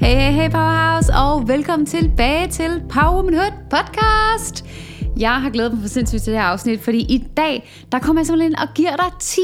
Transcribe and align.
Hey, 0.00 0.14
hey, 0.14 0.32
hey 0.32 0.50
Powerhouse, 0.50 1.12
og 1.14 1.48
velkommen 1.48 1.86
tilbage 1.86 2.48
til 2.48 2.82
Power 2.88 3.16
Womanhood 3.16 3.52
podcast. 3.70 4.64
Jeg 5.18 5.40
har 5.40 5.50
glædet 5.50 5.72
mig 5.72 5.80
for 5.82 5.88
sindssygt 5.88 6.22
til 6.22 6.32
det 6.32 6.40
her 6.40 6.46
afsnit, 6.46 6.80
fordi 6.80 6.98
i 6.98 7.24
dag, 7.36 7.70
der 7.92 7.98
kommer 7.98 8.20
jeg 8.20 8.26
simpelthen 8.26 8.58
og 8.58 8.68
giver 8.74 8.96
dig 8.96 9.10
10 9.20 9.40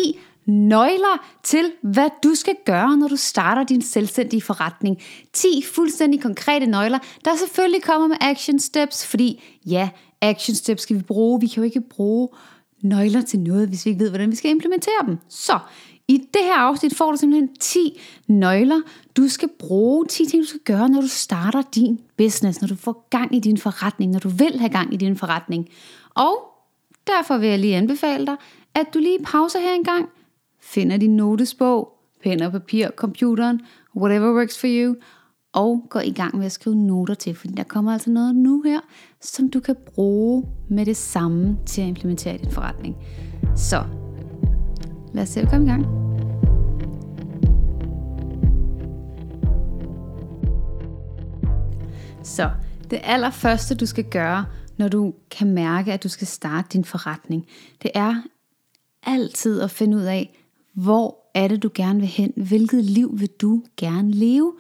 nøgler 0.47 1.27
til, 1.45 1.73
hvad 1.83 2.09
du 2.23 2.35
skal 2.35 2.55
gøre, 2.65 2.97
når 2.97 3.09
du 3.09 3.17
starter 3.17 3.65
din 3.65 3.83
selvstændige 3.83 4.43
forretning. 4.43 5.03
10 5.33 5.65
fuldstændig 5.75 6.23
konkrete 6.23 6.67
nøgler, 6.67 6.99
der 7.25 7.37
selvfølgelig 7.37 7.83
kommer 7.83 8.09
med 8.09 8.17
action 8.21 8.59
steps, 8.59 9.07
fordi 9.07 9.43
ja, 9.67 9.89
action 10.23 10.55
steps 10.55 10.83
skal 10.83 10.97
vi 10.97 11.03
bruge. 11.03 11.41
Vi 11.41 11.47
kan 11.47 11.57
jo 11.57 11.63
ikke 11.63 11.81
bruge 11.81 12.29
nøgler 12.83 13.23
til 13.23 13.41
noget, 13.41 13.69
hvis 13.69 13.87
vi 13.87 13.91
ikke 13.91 14.03
ved, 14.03 14.11
hvordan 14.11 14.31
vi 14.31 14.37
skal 14.37 14.51
implementere 14.51 15.07
dem. 15.07 15.19
Så 15.29 15.59
i 16.09 16.19
det 16.19 16.43
her 16.43 16.57
afsnit 16.57 16.97
får 16.97 17.11
du 17.11 17.17
simpelthen 17.17 17.57
10 17.61 18.01
nøgler, 18.29 18.81
du 19.17 19.29
skal 19.29 19.49
bruge, 19.59 20.07
10 20.07 20.27
ting, 20.27 20.43
du 20.43 20.49
skal 20.49 20.61
gøre, 20.65 20.89
når 20.89 21.01
du 21.01 21.09
starter 21.09 21.63
din 21.75 22.01
business, 22.17 22.61
når 22.61 22.69
du 22.69 22.77
får 22.77 23.07
gang 23.11 23.35
i 23.35 23.39
din 23.39 23.59
forretning, 23.59 24.13
når 24.13 24.19
du 24.19 24.29
vil 24.29 24.59
have 24.59 24.71
gang 24.71 24.95
i 24.95 24.97
din 24.97 25.17
forretning. 25.17 25.69
Og 26.15 26.37
derfor 27.07 27.39
vil 27.39 27.49
jeg 27.49 27.59
lige 27.59 27.77
anbefale 27.77 28.27
dig, 28.27 28.37
at 28.75 28.87
du 28.95 28.99
lige 28.99 29.19
pauser 29.25 29.59
her 29.59 29.75
en 29.75 29.85
gang, 29.85 30.09
finder 30.61 30.97
din 30.97 31.17
notesbog, 31.17 31.93
pen 32.23 32.43
og 32.43 32.53
papir, 32.53 32.89
computeren, 32.97 33.61
whatever 33.97 34.35
works 34.35 34.59
for 34.59 34.67
you, 34.71 34.95
og 35.53 35.87
går 35.91 36.01
i 36.01 36.11
gang 36.11 36.37
med 36.37 36.47
at 36.47 36.53
skrive 36.53 36.77
noter 36.77 37.15
til, 37.15 37.35
fordi 37.35 37.55
der 37.55 37.63
kommer 37.63 37.93
altså 37.93 38.11
noget 38.11 38.37
nu 38.37 38.63
her, 38.63 38.81
som 39.21 39.51
du 39.51 39.61
kan 39.61 39.77
bruge 39.87 40.45
med 40.69 40.87
det 40.87 40.97
samme 40.97 41.59
til 41.67 41.83
at 41.83 41.89
implementere 41.89 42.35
i 42.35 42.39
din 42.39 42.51
forretning. 42.51 42.97
Så 43.57 43.85
lad 45.15 45.23
os 45.23 45.29
se 45.29 45.41
at 45.41 45.49
komme 45.49 45.67
i 45.67 45.69
gang. 45.69 46.06
Så 52.27 52.51
det 52.91 53.01
allerførste, 53.03 53.75
du 53.75 53.87
skal 53.87 54.05
gøre, 54.05 54.47
når 54.77 54.89
du 54.89 55.15
kan 55.31 55.51
mærke, 55.51 55.93
at 55.93 56.03
du 56.03 56.09
skal 56.09 56.27
starte 56.27 56.69
din 56.73 56.85
forretning, 56.85 57.47
det 57.83 57.91
er 57.95 58.23
altid 59.03 59.61
at 59.61 59.71
finde 59.71 59.97
ud 59.97 60.03
af, 60.03 60.39
hvor 60.73 61.31
er 61.35 61.49
det, 61.49 61.63
du 61.63 61.71
gerne 61.75 62.01
vil 62.01 62.09
hen? 62.09 62.33
Hvilket 62.37 62.85
liv 62.85 63.21
vil 63.21 63.29
du 63.29 63.63
gerne 63.77 64.11
leve? 64.11 64.55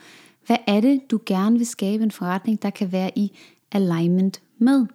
Hvad 0.46 0.56
er 0.66 0.80
det, 0.80 1.10
du 1.10 1.20
gerne 1.26 1.58
vil 1.58 1.66
skabe 1.66 2.04
en 2.04 2.10
forretning, 2.10 2.62
der 2.62 2.70
kan 2.70 2.92
være 2.92 3.18
i 3.18 3.38
alignment 3.72 4.42
med? 4.58 4.86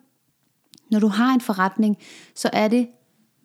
Når 0.92 1.00
du 1.00 1.08
har 1.08 1.34
en 1.34 1.42
forretning, 1.42 1.98
så 2.36 2.50
er 2.54 2.68
det 2.68 2.88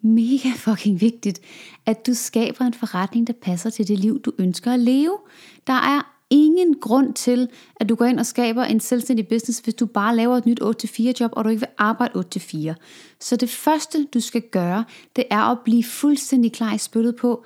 mega 0.01 0.49
fucking 0.57 1.01
vigtigt, 1.01 1.41
at 1.87 2.07
du 2.07 2.15
skaber 2.15 2.65
en 2.65 2.75
forretning, 2.75 3.27
der 3.27 3.33
passer 3.43 3.71
til 3.71 3.89
det 3.89 3.99
liv, 3.99 4.21
du 4.21 4.33
ønsker 4.39 4.73
at 4.73 4.81
leve. 4.81 5.19
Der 5.67 5.73
er 5.73 6.16
ingen 6.31 6.75
grund 6.81 7.15
til, 7.15 7.49
at 7.77 7.89
du 7.89 7.95
går 7.95 8.05
ind 8.05 8.21
og 8.21 8.27
skaber 8.27 8.65
en 8.65 8.81
selvstændig 8.81 9.29
business, 9.29 9.59
hvis 9.59 9.75
du 9.75 9.87
bare 9.87 10.17
laver 10.17 10.37
et 10.37 10.47
nyt 10.47 10.61
8-4 10.63 11.13
job, 11.21 11.31
og 11.35 11.45
du 11.45 11.49
ikke 11.49 11.61
vil 11.61 11.69
arbejde 11.79 12.25
8-4. 12.37 12.75
Så 13.21 13.37
det 13.37 13.51
første, 13.51 14.07
du 14.15 14.21
skal 14.21 14.43
gøre, 14.43 14.85
det 15.17 15.25
er 15.31 15.43
at 15.43 15.59
blive 15.65 15.85
fuldstændig 15.85 16.53
klar 16.53 16.75
i 16.75 16.79
spyttet 16.79 17.17
på, 17.17 17.45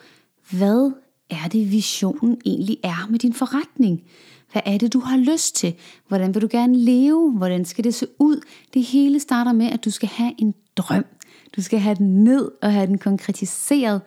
hvad 0.50 0.92
er 1.30 1.48
det 1.48 1.72
visionen 1.72 2.40
egentlig 2.44 2.78
er 2.82 3.06
med 3.10 3.18
din 3.18 3.34
forretning? 3.34 4.02
Hvad 4.52 4.62
er 4.66 4.78
det, 4.78 4.92
du 4.92 5.00
har 5.00 5.16
lyst 5.16 5.56
til? 5.56 5.74
Hvordan 6.08 6.34
vil 6.34 6.42
du 6.42 6.48
gerne 6.50 6.76
leve? 6.76 7.32
Hvordan 7.32 7.64
skal 7.64 7.84
det 7.84 7.94
se 7.94 8.06
ud? 8.18 8.40
Det 8.74 8.82
hele 8.82 9.20
starter 9.20 9.52
med, 9.52 9.66
at 9.66 9.84
du 9.84 9.90
skal 9.90 10.08
have 10.08 10.32
en 10.38 10.54
drøm. 10.76 11.04
Du 11.56 11.62
skal 11.62 11.78
have 11.78 11.94
den 11.94 12.24
ned 12.24 12.50
og 12.62 12.72
have 12.72 12.86
den 12.86 12.98
konkretiseret. 12.98 14.00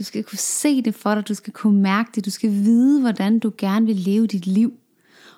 Du 0.00 0.04
skal 0.04 0.24
kunne 0.24 0.38
se 0.38 0.82
det 0.82 0.94
for 0.94 1.14
dig, 1.14 1.28
du 1.28 1.34
skal 1.34 1.52
kunne 1.52 1.82
mærke 1.82 2.10
det, 2.14 2.24
du 2.24 2.30
skal 2.30 2.50
vide, 2.50 3.00
hvordan 3.00 3.38
du 3.38 3.52
gerne 3.58 3.86
vil 3.86 3.96
leve 3.96 4.26
dit 4.26 4.46
liv. 4.46 4.72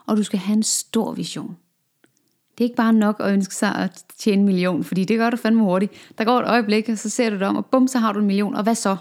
Og 0.07 0.17
du 0.17 0.23
skal 0.23 0.39
have 0.39 0.57
en 0.57 0.63
stor 0.63 1.13
vision. 1.13 1.57
Det 2.59 2.65
er 2.65 2.69
ikke 2.69 2.77
bare 2.77 2.93
nok 2.93 3.17
at 3.21 3.33
ønske 3.33 3.55
sig 3.55 3.75
at 3.75 4.05
tjene 4.19 4.41
en 4.41 4.47
million, 4.47 4.85
fordi 4.85 5.05
det 5.05 5.19
gør 5.19 5.31
du 5.31 5.37
fandme 5.37 5.63
hurtigt. 5.63 5.93
Der 6.19 6.25
går 6.25 6.39
et 6.41 6.49
øjeblik, 6.49 6.89
og 6.89 6.99
så 6.99 7.11
ser 7.11 7.31
du 7.31 7.37
det 7.37 7.43
om, 7.43 7.57
og 7.57 7.67
bum, 7.67 7.89
så 7.89 7.99
har 7.99 8.13
du 8.13 8.19
en 8.19 8.27
million, 8.27 8.55
og 8.55 8.63
hvad 8.63 8.75
så? 8.75 8.97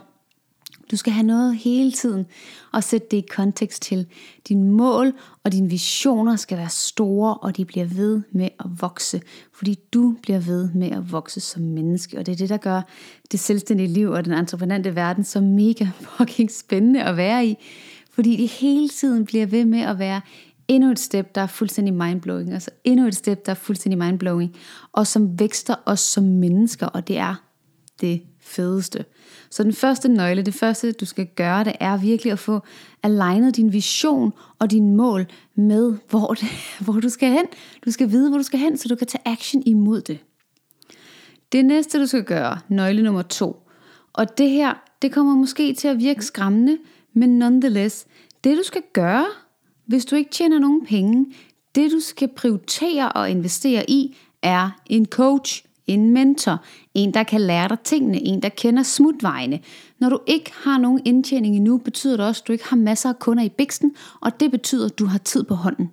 Du 0.91 0.97
skal 0.97 1.13
have 1.13 1.25
noget 1.25 1.57
hele 1.57 1.91
tiden 1.91 2.25
og 2.71 2.83
sætte 2.83 3.07
det 3.11 3.17
i 3.17 3.25
kontekst 3.35 3.81
til. 3.81 4.07
Din 4.47 4.63
mål 4.63 5.13
og 5.43 5.51
dine 5.51 5.69
visioner 5.69 6.35
skal 6.35 6.57
være 6.57 6.69
store, 6.69 7.33
og 7.33 7.57
de 7.57 7.65
bliver 7.65 7.85
ved 7.85 8.21
med 8.31 8.49
at 8.59 8.65
vokse, 8.81 9.21
fordi 9.53 9.75
du 9.93 10.15
bliver 10.21 10.39
ved 10.39 10.69
med 10.73 10.91
at 10.91 11.11
vokse 11.11 11.39
som 11.39 11.61
menneske. 11.61 12.17
Og 12.17 12.25
det 12.25 12.31
er 12.31 12.35
det, 12.35 12.49
der 12.49 12.57
gør 12.57 12.81
det 13.31 13.39
selvstændige 13.39 13.87
liv 13.87 14.09
og 14.09 14.25
den 14.25 14.33
entreprenante 14.33 14.95
verden 14.95 15.23
så 15.23 15.41
mega 15.41 15.87
fucking 16.17 16.51
spændende 16.51 17.03
at 17.03 17.17
være 17.17 17.45
i. 17.45 17.55
Fordi 18.11 18.37
det 18.37 18.49
hele 18.49 18.89
tiden 18.89 19.25
bliver 19.25 19.45
ved 19.45 19.65
med 19.65 19.81
at 19.81 19.99
være 19.99 20.21
endnu 20.67 20.91
et 20.91 20.99
step, 20.99 21.35
der 21.35 21.41
er 21.41 21.47
fuldstændig 21.47 21.93
mindblowing, 21.93 22.53
altså 22.53 22.69
endnu 22.83 23.07
et 23.07 23.15
step, 23.15 23.45
der 23.45 23.51
er 23.51 23.55
fuldstændig 23.55 23.97
mindblowing, 23.97 24.55
og 24.91 25.07
som 25.07 25.39
vækster 25.39 25.75
os 25.85 25.99
som 25.99 26.23
mennesker, 26.23 26.85
og 26.85 27.07
det 27.07 27.17
er 27.17 27.35
det 28.01 28.21
fedeste. 28.51 29.05
Så 29.49 29.63
den 29.63 29.73
første 29.73 30.09
nøgle, 30.09 30.41
det 30.41 30.53
første 30.53 30.91
du 30.91 31.05
skal 31.05 31.27
gøre, 31.35 31.63
det 31.63 31.73
er 31.79 31.97
virkelig 31.97 32.31
at 32.31 32.39
få 32.39 32.59
alignet 33.03 33.55
din 33.55 33.73
vision 33.73 34.33
og 34.59 34.71
din 34.71 34.95
mål 34.95 35.25
med, 35.55 35.93
hvor, 36.09 36.33
det, 36.33 36.47
hvor 36.85 36.93
du 36.93 37.09
skal 37.09 37.29
hen. 37.29 37.45
Du 37.85 37.91
skal 37.91 38.11
vide, 38.11 38.29
hvor 38.29 38.37
du 38.37 38.43
skal 38.43 38.59
hen, 38.59 38.77
så 38.77 38.87
du 38.87 38.95
kan 38.95 39.07
tage 39.07 39.21
action 39.25 39.63
imod 39.65 40.01
det. 40.01 40.19
Det 41.51 41.65
næste, 41.65 41.99
du 41.99 42.05
skal 42.05 42.23
gøre, 42.23 42.59
nøgle 42.69 43.03
nummer 43.03 43.21
to, 43.21 43.67
og 44.13 44.37
det 44.37 44.49
her, 44.49 44.73
det 45.01 45.11
kommer 45.11 45.35
måske 45.35 45.73
til 45.73 45.87
at 45.87 45.99
virke 45.99 46.25
skræmmende, 46.25 46.77
men 47.13 47.39
nonetheless, 47.39 48.05
det 48.43 48.57
du 48.57 48.63
skal 48.63 48.81
gøre, 48.93 49.25
hvis 49.85 50.05
du 50.05 50.15
ikke 50.15 50.31
tjener 50.31 50.59
nogen 50.59 50.85
penge, 50.85 51.25
det 51.75 51.91
du 51.91 51.99
skal 51.99 52.27
prioritere 52.27 53.11
og 53.11 53.29
investere 53.29 53.89
i, 53.89 54.17
er 54.41 54.69
en 54.85 55.05
coach, 55.05 55.63
en 55.93 56.11
mentor, 56.13 56.63
en 56.93 57.13
der 57.13 57.23
kan 57.23 57.41
lære 57.41 57.67
dig 57.67 57.79
tingene, 57.79 58.21
en 58.21 58.41
der 58.41 58.49
kender 58.49 58.83
smutvejene. 58.83 59.59
Når 59.99 60.09
du 60.09 60.19
ikke 60.27 60.51
har 60.63 60.77
nogen 60.77 61.01
indtjening 61.05 61.55
endnu, 61.55 61.77
betyder 61.77 62.17
det 62.17 62.25
også, 62.25 62.41
at 62.43 62.47
du 62.47 62.53
ikke 62.53 62.69
har 62.69 62.77
masser 62.77 63.09
af 63.09 63.19
kunder 63.19 63.43
i 63.43 63.49
biksen, 63.49 63.95
og 64.21 64.39
det 64.39 64.51
betyder, 64.51 64.85
at 64.85 64.99
du 64.99 65.05
har 65.05 65.17
tid 65.17 65.43
på 65.43 65.55
hånden. 65.55 65.89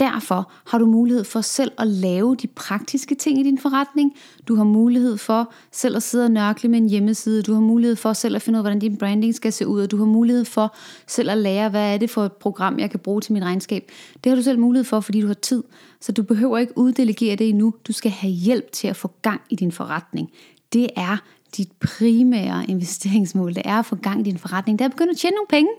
Derfor 0.00 0.52
har 0.66 0.78
du 0.78 0.86
mulighed 0.86 1.24
for 1.24 1.40
selv 1.40 1.72
at 1.78 1.86
lave 1.86 2.36
de 2.36 2.46
praktiske 2.46 3.14
ting 3.14 3.40
i 3.40 3.42
din 3.42 3.58
forretning. 3.58 4.12
Du 4.48 4.54
har 4.54 4.64
mulighed 4.64 5.16
for 5.16 5.52
selv 5.72 5.96
at 5.96 6.02
sidde 6.02 6.24
og 6.24 6.30
nørkle 6.30 6.68
med 6.68 6.78
en 6.78 6.88
hjemmeside. 6.88 7.42
Du 7.42 7.54
har 7.54 7.60
mulighed 7.60 7.96
for 7.96 8.12
selv 8.12 8.36
at 8.36 8.42
finde 8.42 8.56
ud 8.56 8.58
af, 8.58 8.62
hvordan 8.62 8.78
din 8.78 8.96
branding 8.96 9.34
skal 9.34 9.52
se 9.52 9.66
ud. 9.66 9.82
Og 9.82 9.90
du 9.90 9.96
har 9.96 10.04
mulighed 10.04 10.44
for 10.44 10.76
selv 11.06 11.30
at 11.30 11.38
lære, 11.38 11.68
hvad 11.68 11.94
er 11.94 11.98
det 11.98 12.10
for 12.10 12.24
et 12.24 12.32
program, 12.32 12.78
jeg 12.78 12.90
kan 12.90 13.00
bruge 13.00 13.20
til 13.20 13.32
mit 13.32 13.42
regnskab. 13.42 13.90
Det 14.24 14.30
har 14.30 14.36
du 14.36 14.42
selv 14.42 14.58
mulighed 14.58 14.84
for, 14.84 15.00
fordi 15.00 15.20
du 15.20 15.26
har 15.26 15.34
tid. 15.34 15.62
Så 16.00 16.12
du 16.12 16.22
behøver 16.22 16.58
ikke 16.58 16.78
uddelegere 16.78 17.36
det 17.36 17.48
endnu. 17.48 17.74
Du 17.86 17.92
skal 17.92 18.10
have 18.10 18.32
hjælp 18.32 18.72
til 18.72 18.88
at 18.88 18.96
få 18.96 19.10
gang 19.22 19.40
i 19.50 19.56
din 19.56 19.72
forretning. 19.72 20.30
Det 20.72 20.88
er 20.96 21.16
dit 21.56 21.72
primære 21.72 22.64
investeringsmål, 22.68 23.54
det 23.54 23.62
er 23.64 23.78
at 23.78 23.86
få 23.86 23.96
gang 23.96 24.20
i 24.20 24.22
din 24.22 24.38
forretning, 24.38 24.78
det 24.78 24.84
er 24.84 24.88
at 24.88 24.92
begynde 24.92 25.10
at 25.10 25.16
tjene 25.16 25.34
nogle 25.34 25.48
penge. 25.48 25.70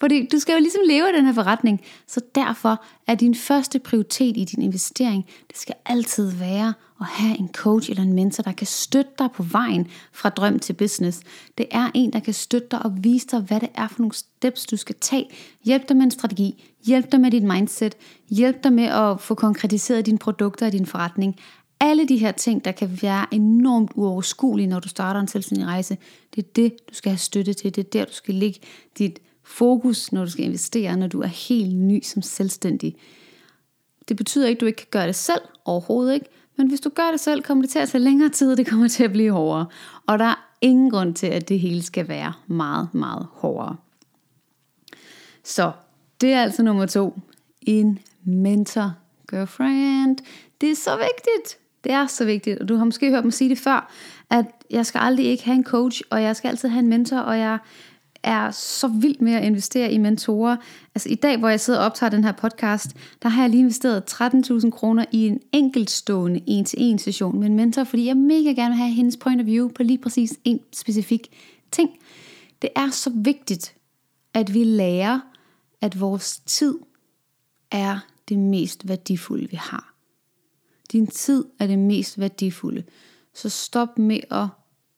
Fordi 0.00 0.28
du 0.32 0.38
skal 0.38 0.52
jo 0.52 0.58
ligesom 0.58 0.80
leve 0.86 1.06
af 1.06 1.12
den 1.12 1.26
her 1.26 1.32
forretning. 1.32 1.80
Så 2.06 2.20
derfor 2.34 2.84
er 3.06 3.14
din 3.14 3.34
første 3.34 3.78
prioritet 3.78 4.36
i 4.36 4.44
din 4.44 4.62
investering, 4.62 5.26
det 5.48 5.58
skal 5.58 5.74
altid 5.86 6.30
være 6.30 6.74
at 7.00 7.06
have 7.06 7.38
en 7.38 7.48
coach 7.52 7.90
eller 7.90 8.02
en 8.02 8.12
mentor, 8.12 8.42
der 8.42 8.52
kan 8.52 8.66
støtte 8.66 9.10
dig 9.18 9.28
på 9.34 9.42
vejen 9.42 9.86
fra 10.12 10.28
drøm 10.28 10.58
til 10.58 10.72
business. 10.72 11.20
Det 11.58 11.66
er 11.70 11.90
en, 11.94 12.12
der 12.12 12.20
kan 12.20 12.34
støtte 12.34 12.68
dig 12.70 12.82
og 12.82 13.04
vise 13.04 13.26
dig, 13.26 13.40
hvad 13.40 13.60
det 13.60 13.68
er 13.74 13.88
for 13.88 14.00
nogle 14.00 14.14
steps, 14.14 14.66
du 14.66 14.76
skal 14.76 14.94
tage. 15.00 15.28
Hjælp 15.64 15.88
dig 15.88 15.96
med 15.96 16.04
en 16.04 16.10
strategi, 16.10 16.72
hjælp 16.86 17.12
dig 17.12 17.20
med 17.20 17.30
dit 17.30 17.42
mindset, 17.42 17.94
hjælp 18.30 18.64
dig 18.64 18.72
med 18.72 18.84
at 18.84 19.20
få 19.20 19.34
konkretiseret 19.34 20.06
dine 20.06 20.18
produkter 20.18 20.66
og 20.66 20.72
din 20.72 20.86
forretning. 20.86 21.36
Alle 21.84 22.08
de 22.08 22.16
her 22.16 22.32
ting, 22.32 22.64
der 22.64 22.72
kan 22.72 22.98
være 23.02 23.26
enormt 23.34 23.90
uoverskuelige, 23.94 24.66
når 24.66 24.80
du 24.80 24.88
starter 24.88 25.20
en 25.20 25.28
selvstændig 25.28 25.66
rejse, 25.66 25.98
det 26.34 26.44
er 26.44 26.48
det, 26.56 26.72
du 26.90 26.94
skal 26.94 27.10
have 27.10 27.18
støtte 27.18 27.52
til. 27.52 27.74
Det 27.74 27.86
er 27.86 27.90
der, 27.90 28.04
du 28.04 28.12
skal 28.12 28.34
lægge 28.34 28.60
dit 28.98 29.18
fokus, 29.42 30.12
når 30.12 30.24
du 30.24 30.30
skal 30.30 30.44
investere, 30.44 30.96
når 30.96 31.06
du 31.06 31.20
er 31.20 31.26
helt 31.26 31.76
ny 31.76 32.02
som 32.02 32.22
selvstændig. 32.22 32.96
Det 34.08 34.16
betyder 34.16 34.48
ikke, 34.48 34.58
at 34.58 34.60
du 34.60 34.66
ikke 34.66 34.76
kan 34.76 34.86
gøre 34.90 35.06
det 35.06 35.14
selv, 35.14 35.40
overhovedet 35.64 36.14
ikke. 36.14 36.26
Men 36.56 36.68
hvis 36.68 36.80
du 36.80 36.88
gør 36.88 37.10
det 37.10 37.20
selv, 37.20 37.42
kommer 37.42 37.62
det 37.62 37.70
til 37.70 37.78
at 37.78 37.88
tage 37.88 38.04
længere 38.04 38.28
tid, 38.28 38.50
og 38.50 38.56
det 38.56 38.66
kommer 38.66 38.88
til 38.88 39.04
at 39.04 39.12
blive 39.12 39.32
hårdere. 39.32 39.66
Og 40.06 40.18
der 40.18 40.24
er 40.24 40.48
ingen 40.60 40.90
grund 40.90 41.14
til, 41.14 41.26
at 41.26 41.48
det 41.48 41.60
hele 41.60 41.82
skal 41.82 42.08
være 42.08 42.32
meget, 42.46 42.94
meget 42.94 43.26
hårdere. 43.32 43.76
Så 45.44 45.72
det 46.20 46.32
er 46.32 46.42
altså 46.42 46.62
nummer 46.62 46.86
to. 46.86 47.18
En 47.60 47.98
mentor 48.24 48.94
girlfriend. 49.30 50.18
Det 50.60 50.70
er 50.70 50.76
så 50.76 50.96
vigtigt. 50.96 51.61
Det 51.84 51.92
er 51.92 52.06
så 52.06 52.24
vigtigt, 52.24 52.58
og 52.58 52.68
du 52.68 52.76
har 52.76 52.84
måske 52.84 53.10
hørt 53.10 53.24
mig 53.24 53.32
sige 53.32 53.50
det 53.50 53.58
før, 53.58 53.92
at 54.30 54.46
jeg 54.70 54.86
skal 54.86 54.98
aldrig 54.98 55.26
ikke 55.26 55.44
have 55.44 55.54
en 55.54 55.64
coach, 55.64 56.02
og 56.10 56.22
jeg 56.22 56.36
skal 56.36 56.48
altid 56.48 56.68
have 56.68 56.78
en 56.82 56.88
mentor, 56.88 57.18
og 57.18 57.38
jeg 57.38 57.58
er 58.22 58.50
så 58.50 58.88
vild 58.88 59.20
med 59.20 59.32
at 59.32 59.44
investere 59.44 59.92
i 59.92 59.98
mentorer. 59.98 60.56
Altså 60.94 61.08
i 61.08 61.14
dag, 61.14 61.36
hvor 61.36 61.48
jeg 61.48 61.60
sidder 61.60 61.78
og 61.78 61.86
optager 61.86 62.10
den 62.10 62.24
her 62.24 62.32
podcast, 62.32 62.96
der 63.22 63.28
har 63.28 63.42
jeg 63.42 63.50
lige 63.50 63.60
investeret 63.60 64.12
13.000 64.12 64.70
kroner 64.70 65.04
i 65.12 65.26
en 65.26 65.40
enkeltstående 65.52 66.40
en-til-en 66.46 66.98
session 66.98 67.38
med 67.38 67.46
en 67.46 67.56
mentor, 67.56 67.84
fordi 67.84 68.06
jeg 68.06 68.16
mega 68.16 68.52
gerne 68.52 68.68
vil 68.68 68.78
have 68.78 68.90
hendes 68.90 69.16
point 69.16 69.40
of 69.40 69.46
view 69.46 69.68
på 69.68 69.82
lige 69.82 69.98
præcis 69.98 70.38
en 70.44 70.60
specifik 70.72 71.28
ting. 71.70 71.90
Det 72.62 72.70
er 72.76 72.90
så 72.90 73.10
vigtigt, 73.14 73.74
at 74.34 74.54
vi 74.54 74.64
lærer, 74.64 75.20
at 75.80 76.00
vores 76.00 76.38
tid 76.46 76.78
er 77.70 77.98
det 78.28 78.38
mest 78.38 78.88
værdifulde, 78.88 79.50
vi 79.50 79.56
har. 79.56 79.91
Din 80.92 81.06
tid 81.06 81.44
er 81.58 81.66
det 81.66 81.78
mest 81.78 82.18
værdifulde. 82.18 82.84
Så 83.34 83.48
stop 83.48 83.98
med 83.98 84.20
at 84.30 84.46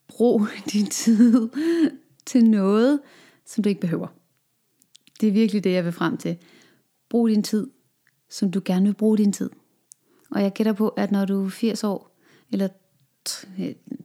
bruge 0.08 0.49
din 0.73 0.87
tid 0.87 1.49
til 2.26 2.44
noget, 2.44 3.00
som 3.46 3.64
du 3.64 3.69
ikke 3.69 3.81
behøver. 3.81 4.06
Det 5.20 5.29
er 5.29 5.32
virkelig 5.32 5.64
det, 5.64 5.73
jeg 5.73 5.85
vil 5.85 5.93
frem 5.93 6.17
til. 6.17 6.37
Brug 7.08 7.29
din 7.29 7.43
tid, 7.43 7.70
som 8.31 8.50
du 8.50 8.61
gerne 8.64 8.87
vil 8.87 8.94
bruge 8.94 9.19
din 9.19 9.32
tid. 9.32 9.50
Og 10.31 10.43
jeg 10.43 10.52
gætter 10.52 10.73
på, 10.73 10.88
at 10.88 11.12
når 11.12 11.25
du 11.25 11.44
er 11.44 11.49
80 11.49 11.85
år, 11.85 12.17
eller 12.52 12.69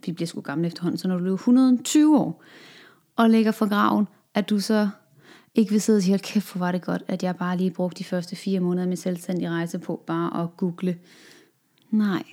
vi 0.06 0.12
bliver 0.12 0.28
sgu 0.28 0.42
gamle 0.42 0.68
efterhånden, 0.68 0.98
så 0.98 1.08
når 1.08 1.18
du 1.18 1.26
er 1.26 1.34
120 1.34 2.18
år, 2.20 2.44
og 3.16 3.30
ligger 3.30 3.52
for 3.52 3.70
graven, 3.70 4.08
at 4.34 4.50
du 4.50 4.60
så 4.60 4.90
ikke 5.56 5.72
vil 5.72 5.82
sidde 5.82 5.98
og 5.98 6.04
sige, 6.04 6.20
kæft, 6.20 6.52
hvor 6.52 6.60
var 6.60 6.72
det 6.72 6.82
godt, 6.82 7.04
at 7.08 7.24
jeg 7.24 7.36
bare 7.36 7.58
lige 7.58 7.72
brugte 7.72 8.00
de 8.00 8.04
første 8.04 8.36
fire 8.36 8.60
måneder 8.60 8.88
min 8.88 8.98
selvstændig 8.98 9.50
rejse 9.50 9.80
på 9.80 10.04
bare 10.08 10.44
at 10.44 10.58
google. 10.58 10.98
Nej, 11.92 12.24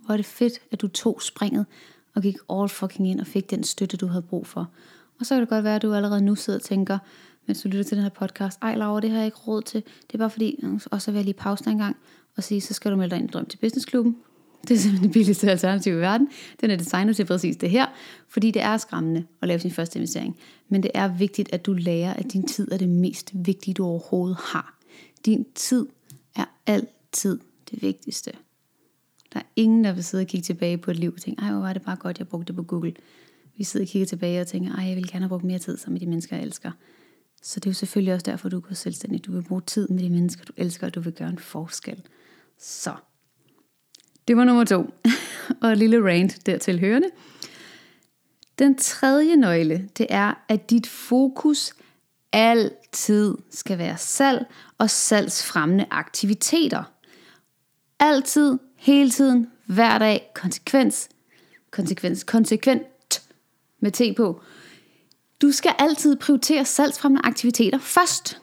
hvor 0.00 0.12
er 0.12 0.16
det 0.16 0.26
fedt, 0.26 0.58
at 0.70 0.80
du 0.80 0.88
tog 0.88 1.22
springet 1.22 1.66
og 2.14 2.22
gik 2.22 2.36
all 2.50 2.68
fucking 2.68 3.08
ind 3.08 3.20
og 3.20 3.26
fik 3.26 3.50
den 3.50 3.64
støtte, 3.64 3.96
du 3.96 4.06
havde 4.06 4.22
brug 4.22 4.46
for. 4.46 4.70
Og 5.20 5.26
så 5.26 5.34
kan 5.34 5.40
det 5.40 5.48
godt 5.48 5.64
være, 5.64 5.76
at 5.76 5.82
du 5.82 5.94
allerede 5.94 6.22
nu 6.22 6.34
sidder 6.34 6.58
og 6.58 6.62
tænker, 6.62 6.98
mens 7.46 7.62
du 7.62 7.68
lytter 7.68 7.84
til 7.84 7.96
den 7.96 8.02
her 8.02 8.10
podcast, 8.10 8.58
ej 8.62 8.74
Laura, 8.74 9.00
det 9.00 9.10
har 9.10 9.16
jeg 9.16 9.26
ikke 9.26 9.38
råd 9.38 9.62
til. 9.62 9.82
Det 10.06 10.14
er 10.14 10.18
bare 10.18 10.30
fordi, 10.30 10.60
øh, 10.62 10.80
og 10.90 11.02
så 11.02 11.10
vil 11.10 11.18
jeg 11.18 11.24
lige 11.24 11.34
pause 11.34 11.70
en 11.70 11.78
gang 11.78 11.96
og 12.36 12.44
sige, 12.44 12.60
så 12.60 12.74
skal 12.74 12.90
du 12.90 12.96
melde 12.96 13.10
dig 13.10 13.18
ind 13.18 13.30
i 13.30 13.32
Drøm 13.32 13.46
til 13.46 13.58
Businessklubben. 13.58 14.16
Det 14.68 14.74
er 14.74 14.78
simpelthen 14.78 15.08
det 15.08 15.12
billigste 15.12 15.50
alternativ 15.50 15.92
i 15.92 15.96
verden. 15.96 16.28
Den 16.60 16.70
er 16.70 16.76
designet 16.76 17.16
til 17.16 17.24
præcis 17.24 17.56
det 17.56 17.70
her, 17.70 17.86
fordi 18.28 18.50
det 18.50 18.62
er 18.62 18.76
skræmmende 18.76 19.24
at 19.42 19.48
lave 19.48 19.60
sin 19.60 19.70
første 19.70 19.98
investering. 19.98 20.36
Men 20.68 20.82
det 20.82 20.90
er 20.94 21.08
vigtigt, 21.08 21.48
at 21.52 21.66
du 21.66 21.72
lærer, 21.72 22.14
at 22.14 22.32
din 22.32 22.46
tid 22.46 22.72
er 22.72 22.76
det 22.76 22.88
mest 22.88 23.30
vigtige, 23.34 23.74
du 23.74 23.84
overhovedet 23.84 24.36
har. 24.44 24.78
Din 25.26 25.46
tid 25.54 25.86
er 26.36 26.44
altid 26.66 27.38
det 27.70 27.82
vigtigste. 27.82 28.32
Der 29.32 29.38
er 29.38 29.44
ingen, 29.56 29.84
der 29.84 29.92
vil 29.92 30.04
sidde 30.04 30.22
og 30.22 30.26
kigge 30.26 30.44
tilbage 30.44 30.78
på 30.78 30.90
et 30.90 30.96
liv 30.96 31.12
og 31.14 31.20
tænke, 31.20 31.42
ej, 31.42 31.50
hvor 31.50 31.60
var 31.60 31.72
det 31.72 31.82
bare 31.82 31.96
godt, 31.96 32.18
jeg 32.18 32.28
brugte 32.28 32.46
det 32.46 32.56
på 32.56 32.62
Google. 32.62 32.94
Vi 33.56 33.64
sidder 33.64 33.86
og 33.86 33.88
kigger 33.88 34.06
tilbage 34.06 34.40
og 34.40 34.46
tænker, 34.46 34.74
ej, 34.74 34.84
jeg 34.84 34.96
vil 34.96 35.08
gerne 35.08 35.24
have 35.24 35.28
brugt 35.28 35.44
mere 35.44 35.58
tid 35.58 35.76
sammen 35.76 35.94
med 35.94 36.00
de 36.00 36.06
mennesker, 36.06 36.36
jeg 36.36 36.44
elsker. 36.44 36.70
Så 37.42 37.60
det 37.60 37.66
er 37.66 37.70
jo 37.70 37.74
selvfølgelig 37.74 38.14
også 38.14 38.24
derfor, 38.30 38.48
du 38.48 38.60
går 38.60 38.74
selvstændig. 38.74 39.24
Du 39.26 39.32
vil 39.32 39.42
bruge 39.42 39.62
tid 39.66 39.88
med 39.88 40.02
de 40.02 40.10
mennesker, 40.10 40.44
du 40.44 40.52
elsker, 40.56 40.86
og 40.86 40.94
du 40.94 41.00
vil 41.00 41.12
gøre 41.12 41.28
en 41.28 41.38
forskel. 41.38 42.02
Så, 42.58 42.94
det 44.28 44.36
var 44.36 44.44
nummer 44.44 44.64
to. 44.64 44.94
og 45.62 45.72
et 45.72 45.78
lille 45.78 46.04
rant 46.08 46.46
dertil 46.46 46.80
hørende. 46.80 47.08
Den 48.58 48.78
tredje 48.78 49.36
nøgle, 49.36 49.88
det 49.98 50.06
er, 50.10 50.44
at 50.48 50.70
dit 50.70 50.86
fokus 50.86 51.74
altid 52.32 53.34
skal 53.50 53.78
være 53.78 53.98
salg 53.98 54.46
og 54.78 54.90
salgsfremmende 54.90 55.86
aktiviteter. 55.90 56.82
Altid, 58.00 58.58
hele 58.82 59.10
tiden, 59.10 59.46
hver 59.66 59.98
dag, 59.98 60.30
konsekvens, 60.34 61.08
konsekvens, 61.70 62.24
konsekvent 62.24 63.22
med 63.80 63.90
T 63.90 64.16
på. 64.16 64.40
Du 65.42 65.50
skal 65.52 65.74
altid 65.78 66.16
prioritere 66.16 66.64
salgsfremmende 66.64 67.22
aktiviteter 67.24 67.78
først. 67.78 68.40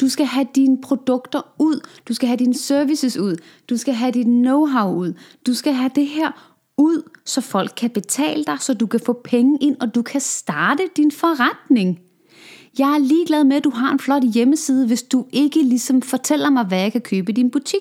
Du 0.00 0.08
skal 0.08 0.26
have 0.26 0.46
dine 0.54 0.80
produkter 0.80 1.54
ud. 1.58 1.86
Du 2.08 2.14
skal 2.14 2.26
have 2.26 2.36
dine 2.36 2.54
services 2.54 3.16
ud. 3.16 3.36
Du 3.70 3.76
skal 3.76 3.94
have 3.94 4.12
dit 4.12 4.26
know-how 4.26 4.86
ud. 4.86 5.14
Du 5.46 5.54
skal 5.54 5.72
have 5.72 5.90
det 5.94 6.06
her 6.06 6.58
ud, 6.76 7.10
så 7.24 7.40
folk 7.40 7.72
kan 7.76 7.90
betale 7.90 8.44
dig, 8.44 8.56
så 8.60 8.74
du 8.74 8.86
kan 8.86 9.00
få 9.00 9.20
penge 9.24 9.58
ind, 9.60 9.76
og 9.80 9.94
du 9.94 10.02
kan 10.02 10.20
starte 10.20 10.82
din 10.96 11.10
forretning. 11.10 12.00
Jeg 12.78 12.94
er 12.94 12.98
ligeglad 12.98 13.44
med, 13.44 13.56
at 13.56 13.64
du 13.64 13.70
har 13.70 13.92
en 13.92 13.98
flot 13.98 14.22
hjemmeside, 14.34 14.86
hvis 14.86 15.02
du 15.02 15.26
ikke 15.32 15.62
ligesom 15.62 16.02
fortæller 16.02 16.50
mig, 16.50 16.64
hvad 16.64 16.80
jeg 16.80 16.92
kan 16.92 17.00
købe 17.00 17.32
i 17.32 17.34
din 17.34 17.50
butik. 17.50 17.80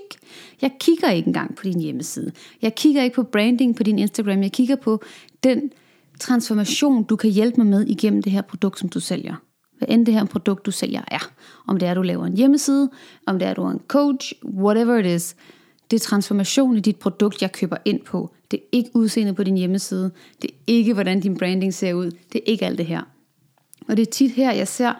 Jeg 0.61 0.71
kigger 0.79 1.09
ikke 1.09 1.27
engang 1.27 1.55
på 1.55 1.63
din 1.63 1.79
hjemmeside. 1.79 2.31
Jeg 2.61 2.75
kigger 2.75 3.03
ikke 3.03 3.15
på 3.15 3.23
branding 3.23 3.75
på 3.75 3.83
din 3.83 3.99
Instagram. 3.99 4.41
Jeg 4.41 4.51
kigger 4.51 4.75
på 4.75 5.01
den 5.43 5.71
transformation, 6.19 7.03
du 7.03 7.15
kan 7.15 7.29
hjælpe 7.29 7.57
mig 7.57 7.67
med 7.67 7.87
igennem 7.87 8.21
det 8.21 8.31
her 8.31 8.41
produkt, 8.41 8.79
som 8.79 8.89
du 8.89 8.99
sælger. 8.99 9.35
Hvad 9.77 9.87
end 9.91 10.05
det 10.05 10.13
her 10.13 10.25
produkt, 10.25 10.65
du 10.65 10.71
sælger 10.71 11.01
er. 11.07 11.31
Om 11.67 11.77
det 11.77 11.87
er, 11.87 11.91
at 11.91 11.97
du 11.97 12.01
laver 12.01 12.25
en 12.25 12.37
hjemmeside, 12.37 12.89
om 13.27 13.39
det 13.39 13.45
er, 13.45 13.51
at 13.51 13.57
du 13.57 13.63
er 13.63 13.71
en 13.71 13.81
coach, 13.87 14.33
whatever 14.45 14.97
it 14.97 15.05
is. 15.05 15.35
Det 15.91 15.97
er 15.97 16.01
transformation 16.01 16.77
i 16.77 16.79
dit 16.79 16.95
produkt, 16.95 17.41
jeg 17.41 17.51
køber 17.51 17.77
ind 17.85 18.01
på. 18.01 18.31
Det 18.51 18.59
er 18.59 18.63
ikke 18.71 18.89
udseende 18.93 19.33
på 19.33 19.43
din 19.43 19.57
hjemmeside. 19.57 20.11
Det 20.41 20.51
er 20.51 20.55
ikke, 20.67 20.93
hvordan 20.93 21.19
din 21.19 21.37
branding 21.37 21.73
ser 21.73 21.93
ud. 21.93 22.11
Det 22.11 22.35
er 22.35 22.51
ikke 22.51 22.65
alt 22.65 22.77
det 22.77 22.85
her. 22.85 23.01
Og 23.91 23.97
det 23.97 24.07
er 24.07 24.11
tit 24.11 24.31
her, 24.31 24.51
jeg 24.51 24.67
ser 24.67 24.93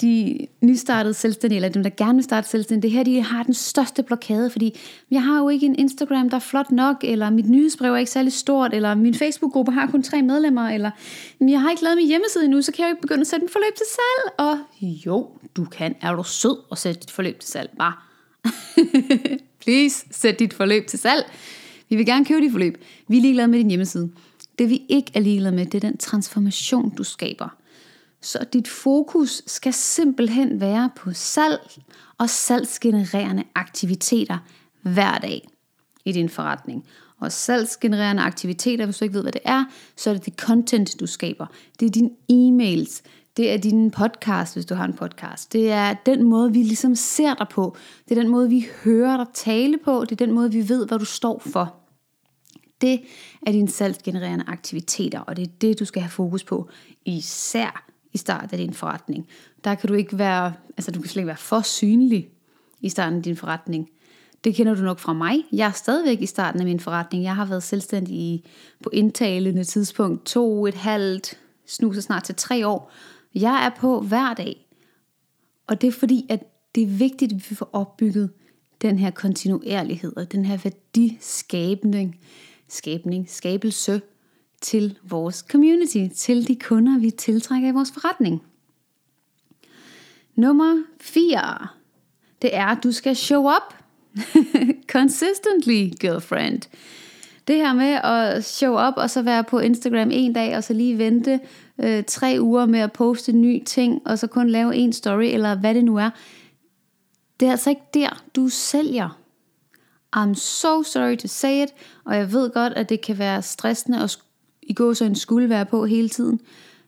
de 0.00 0.38
nystartede 0.60 1.14
selvstændige, 1.14 1.56
eller 1.56 1.68
dem, 1.68 1.82
der 1.82 1.90
gerne 1.96 2.14
vil 2.14 2.24
starte 2.24 2.48
selvstændige, 2.48 2.90
det 2.90 2.96
her, 2.96 3.04
de 3.04 3.22
har 3.22 3.42
den 3.42 3.54
største 3.54 4.02
blokade, 4.02 4.50
fordi 4.50 4.78
jeg 5.10 5.22
har 5.22 5.38
jo 5.38 5.48
ikke 5.48 5.66
en 5.66 5.74
Instagram, 5.78 6.30
der 6.30 6.36
er 6.36 6.40
flot 6.40 6.70
nok, 6.70 6.96
eller 7.02 7.30
mit 7.30 7.48
nyhedsbrev 7.48 7.92
er 7.92 7.96
ikke 7.96 8.10
særlig 8.10 8.32
stort, 8.32 8.74
eller 8.74 8.94
min 8.94 9.14
Facebook-gruppe 9.14 9.72
har 9.72 9.86
kun 9.86 10.02
tre 10.02 10.22
medlemmer, 10.22 10.68
eller 10.68 10.90
jeg 11.40 11.60
har 11.60 11.70
ikke 11.70 11.82
lavet 11.82 11.96
min 11.96 12.06
hjemmeside 12.06 12.44
endnu, 12.44 12.62
så 12.62 12.72
kan 12.72 12.82
jeg 12.82 12.90
jo 12.90 12.92
ikke 12.92 13.02
begynde 13.02 13.20
at 13.20 13.26
sætte 13.26 13.44
mit 13.44 13.52
forløb 13.52 13.74
til 13.76 13.86
salg. 13.86 14.34
Og 14.38 14.58
jo, 15.06 15.28
du 15.56 15.64
kan. 15.64 15.94
Er 16.00 16.14
du 16.14 16.22
sød 16.22 16.56
at 16.72 16.78
sætte 16.78 17.00
dit 17.00 17.10
forløb 17.10 17.40
til 17.40 17.50
salg? 17.50 17.70
Bare. 17.78 17.92
Please, 19.64 20.06
sæt 20.10 20.38
dit 20.38 20.54
forløb 20.54 20.86
til 20.86 20.98
salg. 20.98 21.24
Vi 21.88 21.96
vil 21.96 22.06
gerne 22.06 22.24
købe 22.24 22.40
dit 22.40 22.52
forløb. 22.52 22.84
Vi 23.08 23.16
er 23.16 23.20
ligeglade 23.20 23.48
med 23.48 23.58
din 23.58 23.68
hjemmeside. 23.68 24.10
Det 24.58 24.70
vi 24.70 24.82
ikke 24.88 25.10
er 25.14 25.20
ligeglade 25.20 25.54
med, 25.54 25.66
det 25.66 25.84
er 25.84 25.88
den 25.88 25.96
transformation, 25.96 26.90
du 26.90 27.04
skaber. 27.04 27.56
Så 28.22 28.46
dit 28.52 28.68
fokus 28.68 29.42
skal 29.46 29.72
simpelthen 29.72 30.60
være 30.60 30.90
på 30.96 31.12
salg 31.12 31.60
og 32.18 32.30
salgsgenererende 32.30 33.44
aktiviteter 33.54 34.38
hver 34.82 35.18
dag 35.18 35.48
i 36.04 36.12
din 36.12 36.28
forretning. 36.28 36.84
Og 37.20 37.32
salgsgenererende 37.32 38.22
aktiviteter, 38.22 38.84
hvis 38.84 38.98
du 38.98 39.04
ikke 39.04 39.14
ved, 39.14 39.22
hvad 39.22 39.32
det 39.32 39.40
er, 39.44 39.64
så 39.96 40.10
er 40.10 40.14
det 40.14 40.26
det 40.26 40.34
content, 40.34 41.00
du 41.00 41.06
skaber. 41.06 41.46
Det 41.80 41.86
er 41.86 41.90
dine 41.90 42.10
e-mails, 42.32 43.02
det 43.36 43.52
er 43.52 43.56
din 43.56 43.90
podcast, 43.90 44.54
hvis 44.54 44.66
du 44.66 44.74
har 44.74 44.84
en 44.84 44.92
podcast. 44.92 45.52
Det 45.52 45.70
er 45.70 45.94
den 46.06 46.22
måde, 46.22 46.52
vi 46.52 46.62
ligesom 46.62 46.94
ser 46.94 47.34
dig 47.34 47.46
på. 47.50 47.76
Det 48.08 48.18
er 48.18 48.22
den 48.22 48.30
måde, 48.30 48.48
vi 48.48 48.66
hører 48.84 49.16
dig 49.16 49.26
tale 49.34 49.78
på. 49.84 50.00
Det 50.00 50.12
er 50.12 50.26
den 50.26 50.34
måde, 50.34 50.52
vi 50.52 50.68
ved, 50.68 50.86
hvad 50.86 50.98
du 50.98 51.04
står 51.04 51.42
for. 51.46 51.74
Det 52.80 53.00
er 53.46 53.52
dine 53.52 53.68
salgsgenererende 53.68 54.44
aktiviteter, 54.48 55.20
og 55.20 55.36
det 55.36 55.42
er 55.42 55.52
det, 55.60 55.78
du 55.78 55.84
skal 55.84 56.02
have 56.02 56.10
fokus 56.10 56.44
på. 56.44 56.68
Især 57.04 57.91
i 58.12 58.18
starten 58.18 58.48
af 58.52 58.58
din 58.58 58.74
forretning. 58.74 59.28
Der 59.64 59.74
kan 59.74 59.88
du 59.88 59.94
ikke 59.94 60.18
være, 60.18 60.52
altså 60.76 60.90
du 60.90 61.00
kan 61.00 61.08
slet 61.08 61.20
ikke 61.20 61.26
være 61.26 61.36
for 61.36 61.60
synlig 61.60 62.28
i 62.80 62.88
starten 62.88 63.16
af 63.16 63.22
din 63.22 63.36
forretning. 63.36 63.88
Det 64.44 64.54
kender 64.54 64.74
du 64.74 64.82
nok 64.82 64.98
fra 64.98 65.12
mig. 65.12 65.36
Jeg 65.52 65.66
er 65.66 65.72
stadigvæk 65.72 66.20
i 66.20 66.26
starten 66.26 66.60
af 66.60 66.66
min 66.66 66.80
forretning. 66.80 67.24
Jeg 67.24 67.36
har 67.36 67.44
været 67.44 67.62
selvstændig 67.62 68.14
i, 68.14 68.48
på 68.82 68.90
indtalende 68.92 69.64
tidspunkt 69.64 70.26
to, 70.26 70.66
et 70.66 70.74
halvt, 70.74 71.38
snuser 71.66 72.00
snart 72.00 72.24
til 72.24 72.34
tre 72.34 72.66
år. 72.66 72.92
Jeg 73.34 73.66
er 73.66 73.80
på 73.80 74.00
hver 74.00 74.34
dag. 74.34 74.66
Og 75.66 75.80
det 75.80 75.86
er 75.86 75.92
fordi, 75.92 76.26
at 76.28 76.42
det 76.74 76.82
er 76.82 76.86
vigtigt, 76.86 77.32
at 77.32 77.50
vi 77.50 77.54
får 77.54 77.70
opbygget 77.72 78.30
den 78.82 78.98
her 78.98 79.10
kontinuerlighed 79.10 80.16
og 80.16 80.32
den 80.32 80.44
her 80.44 80.56
værdiskabning, 80.56 82.18
skabning, 82.68 83.30
skabelse 83.30 84.02
til 84.62 84.98
vores 85.02 85.44
community, 85.50 86.06
til 86.16 86.48
de 86.48 86.56
kunder, 86.56 86.98
vi 86.98 87.10
tiltrækker 87.10 87.68
i 87.68 87.72
vores 87.72 87.92
forretning. 87.92 88.42
Nummer 90.34 90.82
4, 91.00 91.68
det 92.42 92.56
er, 92.56 92.66
at 92.66 92.78
du 92.84 92.92
skal 92.92 93.16
show 93.16 93.42
up. 93.42 93.74
Consistently, 94.94 95.90
girlfriend. 96.00 96.62
Det 97.48 97.56
her 97.56 97.72
med 97.72 97.98
at 98.04 98.44
show 98.44 98.88
up 98.88 98.94
og 98.96 99.10
så 99.10 99.22
være 99.22 99.44
på 99.44 99.58
Instagram 99.58 100.10
en 100.12 100.32
dag, 100.32 100.56
og 100.56 100.64
så 100.64 100.72
lige 100.72 100.98
vente 100.98 101.40
øh, 101.78 102.04
tre 102.04 102.36
uger 102.40 102.66
med 102.66 102.80
at 102.80 102.92
poste 102.92 103.32
ny 103.32 103.64
ting, 103.64 104.02
og 104.06 104.18
så 104.18 104.26
kun 104.26 104.50
lave 104.50 104.76
en 104.76 104.92
story, 104.92 105.24
eller 105.24 105.54
hvad 105.54 105.74
det 105.74 105.84
nu 105.84 105.96
er. 105.96 106.10
Det 107.40 107.46
er 107.46 107.50
altså 107.50 107.70
ikke 107.70 107.82
der, 107.94 108.22
du 108.36 108.48
sælger. 108.48 109.18
I'm 110.16 110.34
so 110.34 110.82
sorry 110.82 111.16
to 111.16 111.28
say 111.28 111.62
it, 111.62 111.68
og 112.04 112.16
jeg 112.16 112.32
ved 112.32 112.50
godt, 112.50 112.72
at 112.72 112.88
det 112.88 113.00
kan 113.00 113.18
være 113.18 113.42
stressende 113.42 114.02
at 114.02 114.18
i 114.62 114.72
går 114.72 114.92
så 114.92 115.04
en 115.04 115.14
skulle 115.14 115.48
være 115.48 115.66
på 115.66 115.86
hele 115.86 116.08
tiden. 116.08 116.40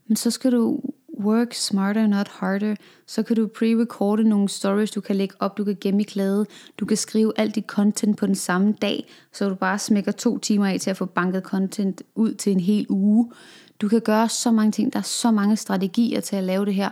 Men 0.07 0.16
så 0.16 0.31
skal 0.31 0.52
du 0.52 0.81
work 1.21 1.54
smarter, 1.54 2.07
not 2.07 2.28
harder. 2.28 2.75
Så 3.07 3.23
kan 3.23 3.37
du 3.37 3.47
pre-recorde 3.47 4.23
nogle 4.23 4.49
stories, 4.49 4.90
du 4.90 5.00
kan 5.00 5.16
lægge 5.16 5.35
op, 5.38 5.59
du 5.59 5.64
kan 5.64 5.76
gemme 5.81 6.00
i 6.00 6.04
klæde. 6.04 6.47
Du 6.78 6.87
kan 6.87 6.97
skrive 6.97 7.33
alt 7.37 7.54
dit 7.54 7.64
content 7.66 8.19
på 8.19 8.26
den 8.26 8.35
samme 8.35 8.73
dag, 8.83 9.09
så 9.33 9.49
du 9.49 9.54
bare 9.54 9.78
smækker 9.78 10.12
to 10.12 10.38
timer 10.38 10.66
af 10.66 10.81
til 10.81 10.90
at 10.90 10.97
få 10.97 11.04
banket 11.04 11.43
content 11.43 12.02
ud 12.14 12.35
til 12.35 12.52
en 12.52 12.61
hel 12.61 12.87
uge. 12.88 13.33
Du 13.81 13.88
kan 13.88 14.00
gøre 14.00 14.28
så 14.28 14.50
mange 14.50 14.73
ting. 14.73 14.93
Der 14.93 14.99
er 14.99 15.02
så 15.02 15.31
mange 15.31 15.57
strategier 15.57 16.21
til 16.21 16.37
at 16.37 16.45
lave 16.45 16.64
det 16.66 16.75
her. 16.75 16.90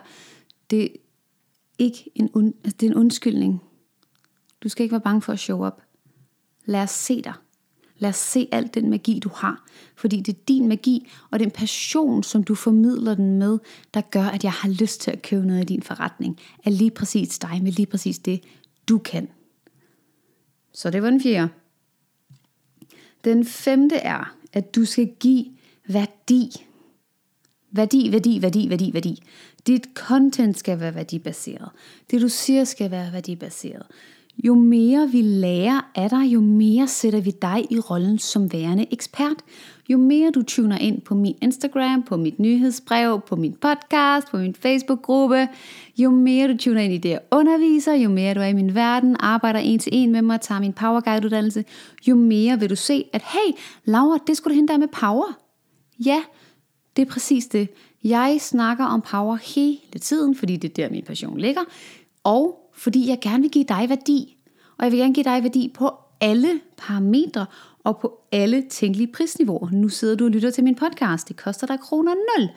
Det 0.71 0.83
er 0.85 0.89
ikke 1.79 2.11
en, 2.15 2.31
und- 2.37 2.61
altså 2.65 2.77
det 2.81 2.87
er 2.87 2.91
en 2.91 2.97
undskyldning. 2.97 3.63
Du 4.63 4.69
skal 4.69 4.83
ikke 4.85 4.93
være 4.93 5.01
bange 5.01 5.23
for 5.23 5.33
at 5.33 5.39
show 5.39 5.67
up. 5.67 5.83
Lad 6.65 6.83
os 6.83 6.91
se 6.91 7.23
dig. 7.23 7.33
Lad 8.03 8.11
os 8.11 8.17
se 8.17 8.49
alt 8.53 8.75
den 8.75 8.91
magi, 8.91 9.19
du 9.19 9.31
har. 9.35 9.65
Fordi 9.97 10.21
det 10.21 10.35
er 10.35 10.39
din 10.49 10.69
magi 10.69 11.09
og 11.31 11.41
den 11.41 11.51
passion, 11.51 12.23
som 12.23 12.45
du 12.45 12.55
formidler 12.55 13.15
den 13.15 13.39
med, 13.39 13.59
der 13.95 14.01
gør, 14.01 14.25
at 14.25 14.45
jeg 14.45 14.53
har 14.53 14.69
lyst 14.69 15.01
til 15.01 15.11
at 15.11 15.23
købe 15.23 15.47
noget 15.47 15.61
i 15.61 15.65
din 15.65 15.83
forretning. 15.83 16.39
Er 16.65 16.71
lige 16.71 16.91
præcis 16.91 17.39
dig 17.39 17.61
med 17.63 17.73
lige 17.73 17.87
præcis 17.87 18.19
det, 18.19 18.41
du 18.89 18.99
kan. 18.99 19.29
Så 20.73 20.91
det 20.91 21.03
var 21.03 21.11
den 21.11 21.23
fjerde. 21.23 21.49
Den 23.25 23.47
femte 23.47 23.97
er, 23.97 24.37
at 24.53 24.75
du 24.75 24.85
skal 24.85 25.15
give 25.21 25.47
værdi. 25.87 26.67
Værdi, 27.71 28.09
værdi, 28.13 28.43
værdi, 28.43 28.71
værdi, 28.71 28.91
værdi. 28.95 29.23
Dit 29.67 29.87
content 29.95 30.59
skal 30.59 30.81
være 30.81 30.95
værdibaseret. 30.95 31.71
Det 32.11 32.21
du 32.21 32.29
siger 32.29 32.65
skal 32.65 32.91
være 32.91 33.13
værdibaseret. 33.13 33.87
Jo 34.45 34.55
mere 34.55 35.09
vi 35.09 35.23
lærer 35.23 35.91
af 35.95 36.11
dig, 36.11 36.25
jo 36.25 36.41
mere 36.41 36.89
sætter 36.89 37.21
vi 37.21 37.31
dig 37.31 37.67
i 37.71 37.79
rollen 37.79 38.19
som 38.19 38.53
værende 38.53 38.87
ekspert. 38.91 39.37
Jo 39.89 39.99
mere 39.99 40.31
du 40.31 40.43
tuner 40.43 40.79
ind 40.79 41.01
på 41.01 41.15
min 41.15 41.35
Instagram, 41.43 42.03
på 42.03 42.17
mit 42.17 42.39
nyhedsbrev, 42.39 43.21
på 43.21 43.37
min 43.37 43.53
podcast, 43.53 44.31
på 44.31 44.37
min 44.37 44.55
Facebook-gruppe, 44.55 45.49
jo 45.99 46.11
mere 46.11 46.53
du 46.53 46.57
tuner 46.57 46.81
ind 46.81 46.93
i 46.93 46.99
det, 46.99 47.09
jeg 47.09 47.21
underviser, 47.31 47.95
jo 47.95 48.09
mere 48.09 48.35
du 48.35 48.41
er 48.41 48.45
i 48.45 48.53
min 48.53 48.75
verden, 48.75 49.17
arbejder 49.21 49.61
en 49.61 49.79
til 49.79 49.95
en 49.95 50.13
med 50.13 50.23
mig, 50.23 50.41
tager 50.41 50.61
min 50.61 50.73
Power 50.73 51.01
Guide 51.01 51.27
uddannelse, 51.27 51.65
jo 52.09 52.15
mere 52.17 52.61
vil 52.61 52.71
du 52.71 52.77
se, 52.77 53.05
at 53.13 53.23
hey, 53.23 53.59
Laura, 53.85 54.19
det 54.27 54.37
skulle 54.37 54.55
du 54.55 54.57
hente 54.57 54.73
der 54.73 54.79
med 54.79 54.89
power. 54.89 55.39
Ja, 56.05 56.23
det 56.97 57.03
er 57.03 57.07
præcis 57.07 57.47
det. 57.47 57.69
Jeg 58.05 58.37
snakker 58.41 58.85
om 58.85 59.01
power 59.01 59.37
hele 59.37 60.01
tiden, 60.01 60.35
fordi 60.35 60.57
det 60.57 60.71
er 60.71 60.75
der, 60.75 60.91
min 60.91 61.05
passion 61.05 61.39
ligger, 61.39 61.63
og 62.25 62.62
fordi 62.75 63.09
jeg 63.09 63.19
gerne 63.21 63.43
vil 63.43 63.51
give 63.51 63.65
dig 63.65 63.89
værdi. 63.89 64.37
Og 64.79 64.85
jeg 64.85 64.93
vil 64.93 65.01
gerne 65.01 65.15
give 65.15 65.25
dig 65.25 65.43
værdi 65.43 65.73
på 65.75 65.91
alle 66.21 66.61
parametre 66.77 67.47
og 67.85 67.99
på 67.99 68.21
alle 68.33 68.65
tænkelige 68.71 69.13
prisniveauer. 69.13 69.71
Nu 69.73 69.89
sidder 69.89 70.15
du 70.15 70.25
og 70.25 70.31
lytter 70.31 70.51
til 70.51 70.65
min 70.65 70.75
podcast. 70.75 71.29
Det 71.29 71.37
koster 71.37 71.67
dig 71.67 71.81
kroner 71.81 72.15
0. 72.39 72.49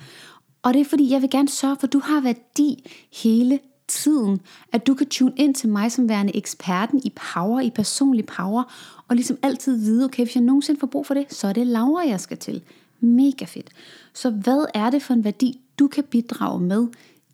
Og 0.63 0.73
det 0.73 0.81
er 0.81 0.85
fordi, 0.85 1.11
jeg 1.11 1.21
vil 1.21 1.29
gerne 1.29 1.49
sørge 1.49 1.75
for, 1.79 1.87
at 1.87 1.93
du 1.93 1.99
har 1.99 2.21
værdi 2.21 2.91
hele 3.13 3.59
tiden. 3.87 4.41
At 4.71 4.87
du 4.87 4.93
kan 4.93 5.07
tune 5.07 5.33
ind 5.35 5.55
til 5.55 5.69
mig 5.69 5.91
som 5.91 6.09
værende 6.09 6.35
eksperten 6.35 7.01
i 7.03 7.13
power, 7.33 7.59
i 7.59 7.69
personlig 7.69 8.25
power. 8.25 8.63
Og 9.07 9.15
ligesom 9.15 9.37
altid 9.41 9.77
vide, 9.77 10.05
okay, 10.05 10.23
hvis 10.23 10.35
jeg 10.35 10.43
nogensinde 10.43 10.79
får 10.79 10.87
brug 10.87 11.05
for 11.05 11.13
det, 11.13 11.33
så 11.33 11.47
er 11.47 11.53
det 11.53 11.67
Laura, 11.67 12.07
jeg 12.07 12.19
skal 12.19 12.37
til. 12.37 12.61
Mega 12.99 13.45
fedt. 13.45 13.69
Så 14.13 14.29
hvad 14.29 14.65
er 14.73 14.89
det 14.89 15.01
for 15.01 15.13
en 15.13 15.23
værdi, 15.23 15.59
du 15.79 15.87
kan 15.87 16.03
bidrage 16.03 16.59
med 16.59 16.87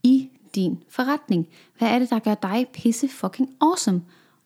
i 0.04 0.30
din 0.56 0.84
forretning? 0.90 1.48
Hvad 1.78 1.88
er 1.88 2.00
det, 2.00 2.10
der 2.10 2.20
gør 2.20 2.36
dig 2.36 2.68
pisse 2.74 3.08
fucking 3.08 3.50
awesome? 3.62 4.02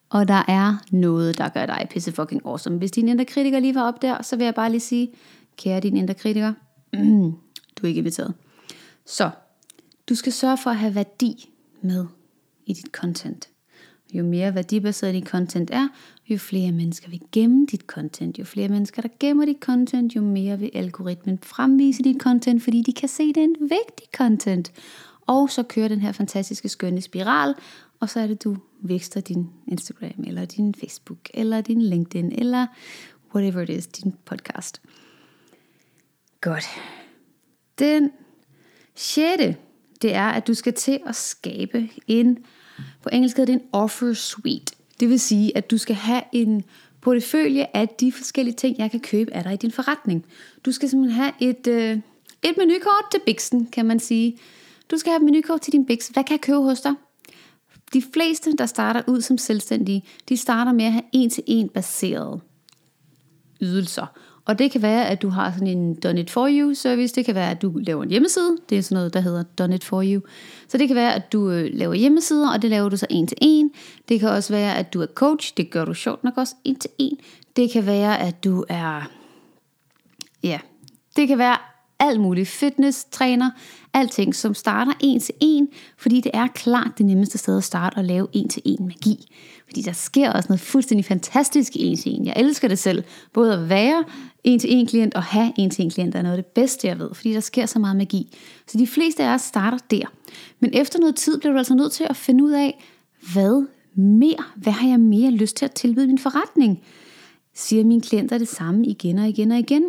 Og 0.08 0.28
der 0.28 0.42
er 0.48 0.84
noget, 0.90 1.38
der 1.38 1.48
gør 1.48 1.66
dig 1.66 1.86
pisse 1.90 2.12
fucking 2.12 2.42
awesome. 2.44 2.78
Hvis 2.78 2.90
din 2.90 3.08
indre 3.08 3.24
kritiker 3.24 3.60
lige 3.60 3.74
var 3.74 3.82
op 3.82 4.02
der, 4.02 4.22
så 4.22 4.36
vil 4.36 4.44
jeg 4.44 4.54
bare 4.54 4.70
lige 4.70 4.80
sige, 4.80 5.10
kære 5.56 5.80
din 5.80 5.96
indre 5.96 6.14
kritiker, 6.14 6.52
du 7.76 7.82
er 7.82 7.86
ikke 7.86 7.98
inviteret. 7.98 8.34
Så, 9.06 9.30
du 10.08 10.14
skal 10.14 10.32
sørge 10.32 10.58
for 10.58 10.70
at 10.70 10.76
have 10.76 10.94
værdi 10.94 11.50
med 11.80 12.06
i 12.66 12.72
dit 12.72 12.86
content. 12.92 13.48
Jo 14.14 14.24
mere 14.24 14.54
værdibaseret 14.54 15.14
dit 15.14 15.28
content 15.28 15.70
er, 15.70 15.88
jo 16.28 16.38
flere 16.38 16.72
mennesker 16.72 17.10
vil 17.10 17.20
gemme 17.32 17.66
dit 17.66 17.80
content. 17.80 18.38
Jo 18.38 18.44
flere 18.44 18.68
mennesker, 18.68 19.02
der 19.02 19.08
gemmer 19.20 19.44
dit 19.44 19.60
content, 19.60 20.16
jo 20.16 20.22
mere 20.22 20.58
vil 20.58 20.70
algoritmen 20.74 21.38
fremvise 21.42 22.02
dit 22.02 22.22
content, 22.22 22.62
fordi 22.62 22.82
de 22.82 22.92
kan 22.92 23.08
se, 23.08 23.22
at 23.22 23.34
det 23.34 23.40
er 23.40 23.44
en 23.44 23.56
vigtig 23.60 24.06
content. 24.16 24.72
Og 25.26 25.50
så 25.50 25.62
kører 25.62 25.88
den 25.88 26.00
her 26.00 26.12
fantastiske 26.12 26.68
skønne 26.68 27.00
spiral, 27.00 27.54
og 28.00 28.10
så 28.10 28.20
er 28.20 28.26
det, 28.26 28.44
du 28.44 28.56
vækster 28.80 29.20
din 29.20 29.50
Instagram, 29.68 30.24
eller 30.26 30.44
din 30.44 30.74
Facebook, 30.74 31.18
eller 31.34 31.60
din 31.60 31.82
LinkedIn, 31.82 32.32
eller 32.32 32.66
whatever 33.34 33.62
it 33.62 33.68
is, 33.68 33.86
din 33.86 34.14
podcast. 34.24 34.80
Godt. 36.40 36.64
Den 37.78 38.10
sjette, 38.94 39.56
det 40.02 40.14
er, 40.14 40.26
at 40.28 40.46
du 40.46 40.54
skal 40.54 40.72
til 40.72 41.00
at 41.06 41.16
skabe 41.16 41.90
en, 42.06 42.38
på 43.02 43.08
engelsk 43.12 43.36
hedder 43.36 43.52
det 43.52 43.62
en 43.62 43.68
offer 43.72 44.12
suite. 44.12 44.74
Det 45.00 45.08
vil 45.08 45.20
sige, 45.20 45.56
at 45.56 45.70
du 45.70 45.78
skal 45.78 45.96
have 45.96 46.22
en 46.32 46.64
portefølje 47.00 47.66
af 47.74 47.88
de 47.88 48.12
forskellige 48.12 48.54
ting, 48.54 48.78
jeg 48.78 48.90
kan 48.90 49.00
købe 49.00 49.34
af 49.34 49.42
dig 49.42 49.52
i 49.52 49.56
din 49.56 49.72
forretning. 49.72 50.26
Du 50.64 50.72
skal 50.72 50.88
simpelthen 50.88 51.22
have 51.22 51.32
et, 51.40 51.66
øh, 51.66 51.98
et 52.42 52.56
menukort 52.56 53.04
til 53.12 53.20
biksen, 53.26 53.66
kan 53.66 53.86
man 53.86 54.00
sige. 54.00 54.38
Du 54.90 54.98
skal 54.98 55.10
have 55.10 55.16
et 55.16 55.24
menukort 55.24 55.60
til 55.60 55.72
din 55.72 55.86
Bix. 55.86 56.08
Hvad 56.08 56.24
kan 56.24 56.32
jeg 56.32 56.40
købe 56.40 56.58
hos 56.58 56.80
dig? 56.80 56.94
De 57.92 58.02
fleste, 58.12 58.56
der 58.56 58.66
starter 58.66 59.02
ud 59.06 59.20
som 59.20 59.38
selvstændige, 59.38 60.04
de 60.28 60.36
starter 60.36 60.72
med 60.72 60.84
at 60.84 60.92
have 60.92 61.04
en-til-en 61.12 61.68
baseret 61.68 62.40
ydelser. 63.60 64.06
Og 64.44 64.58
det 64.58 64.70
kan 64.70 64.82
være, 64.82 65.08
at 65.08 65.22
du 65.22 65.28
har 65.28 65.52
sådan 65.52 65.66
en 65.66 65.94
Done 65.94 66.20
It 66.20 66.30
For 66.30 66.48
You 66.50 66.74
service. 66.74 67.14
Det 67.14 67.24
kan 67.24 67.34
være, 67.34 67.50
at 67.50 67.62
du 67.62 67.72
laver 67.76 68.02
en 68.02 68.10
hjemmeside. 68.10 68.56
Det 68.68 68.78
er 68.78 68.82
sådan 68.82 68.96
noget, 68.96 69.14
der 69.14 69.20
hedder 69.20 69.42
Done 69.42 69.74
It 69.74 69.84
For 69.84 70.02
You. 70.02 70.20
Så 70.68 70.78
det 70.78 70.88
kan 70.88 70.96
være, 70.96 71.14
at 71.14 71.32
du 71.32 71.50
øh, 71.50 71.70
laver 71.72 71.94
hjemmesider, 71.94 72.52
og 72.52 72.62
det 72.62 72.70
laver 72.70 72.88
du 72.88 72.96
så 72.96 73.06
en 73.10 73.26
til 73.26 73.38
en. 73.40 73.70
Det 74.08 74.20
kan 74.20 74.28
også 74.28 74.52
være, 74.52 74.76
at 74.76 74.92
du 74.94 75.00
er 75.00 75.06
coach. 75.06 75.52
Det 75.56 75.70
gør 75.70 75.84
du 75.84 75.94
sjovt 75.94 76.24
nok 76.24 76.34
også 76.36 76.54
en 76.64 76.78
til 76.78 76.90
en. 76.98 77.18
Det 77.56 77.70
kan 77.70 77.86
være, 77.86 78.20
at 78.20 78.44
du 78.44 78.64
er... 78.68 79.10
Ja, 80.42 80.60
det 81.16 81.28
kan 81.28 81.38
være 81.38 81.56
alt 81.98 82.20
muligt. 82.20 82.48
Fitness, 82.48 83.04
træner, 83.04 83.50
alting, 83.94 84.34
som 84.34 84.54
starter 84.54 84.92
en 85.00 85.20
til 85.20 85.34
en, 85.40 85.68
fordi 85.98 86.20
det 86.20 86.30
er 86.34 86.46
klart 86.46 86.90
det 86.98 87.06
nemmeste 87.06 87.38
sted 87.38 87.56
at 87.56 87.64
starte 87.64 87.94
og 87.96 88.04
lave 88.04 88.28
en 88.32 88.48
til 88.48 88.62
en 88.64 88.86
magi. 88.86 89.28
Fordi 89.66 89.82
der 89.82 89.92
sker 89.92 90.32
også 90.32 90.46
noget 90.48 90.60
fuldstændig 90.60 91.04
fantastisk 91.04 91.76
i 91.76 91.84
en 91.84 91.96
til 91.96 92.12
en. 92.12 92.26
Jeg 92.26 92.34
elsker 92.36 92.68
det 92.68 92.78
selv, 92.78 93.04
både 93.32 93.54
at 93.54 93.68
være 93.68 94.04
en 94.44 94.58
til 94.58 94.72
en 94.72 94.86
klient 94.86 95.14
og 95.14 95.22
have 95.22 95.52
en 95.58 95.70
til 95.70 95.84
en 95.84 95.90
klient 95.90 96.14
er 96.14 96.22
noget 96.22 96.36
af 96.36 96.44
det 96.44 96.52
bedste, 96.52 96.86
jeg 96.86 96.98
ved, 96.98 97.14
fordi 97.14 97.32
der 97.32 97.40
sker 97.40 97.66
så 97.66 97.78
meget 97.78 97.96
magi. 97.96 98.36
Så 98.66 98.78
de 98.78 98.86
fleste 98.86 99.24
af 99.24 99.34
os 99.34 99.42
starter 99.42 99.78
der. 99.90 100.12
Men 100.60 100.70
efter 100.74 100.98
noget 100.98 101.16
tid 101.16 101.38
bliver 101.38 101.52
du 101.52 101.58
altså 101.58 101.74
nødt 101.74 101.92
til 101.92 102.06
at 102.10 102.16
finde 102.16 102.44
ud 102.44 102.52
af, 102.52 102.84
hvad 103.32 103.66
mere? 103.96 104.44
Hvad 104.56 104.72
har 104.72 104.88
jeg 104.88 105.00
mere 105.00 105.30
lyst 105.30 105.56
til 105.56 105.64
at 105.64 105.72
tilbyde 105.72 106.06
min 106.06 106.18
forretning? 106.18 106.82
Siger 107.54 107.84
mine 107.84 108.00
klienter 108.00 108.38
det 108.38 108.48
samme 108.48 108.86
igen 108.86 109.18
og 109.18 109.28
igen 109.28 109.50
og 109.50 109.58
igen? 109.58 109.84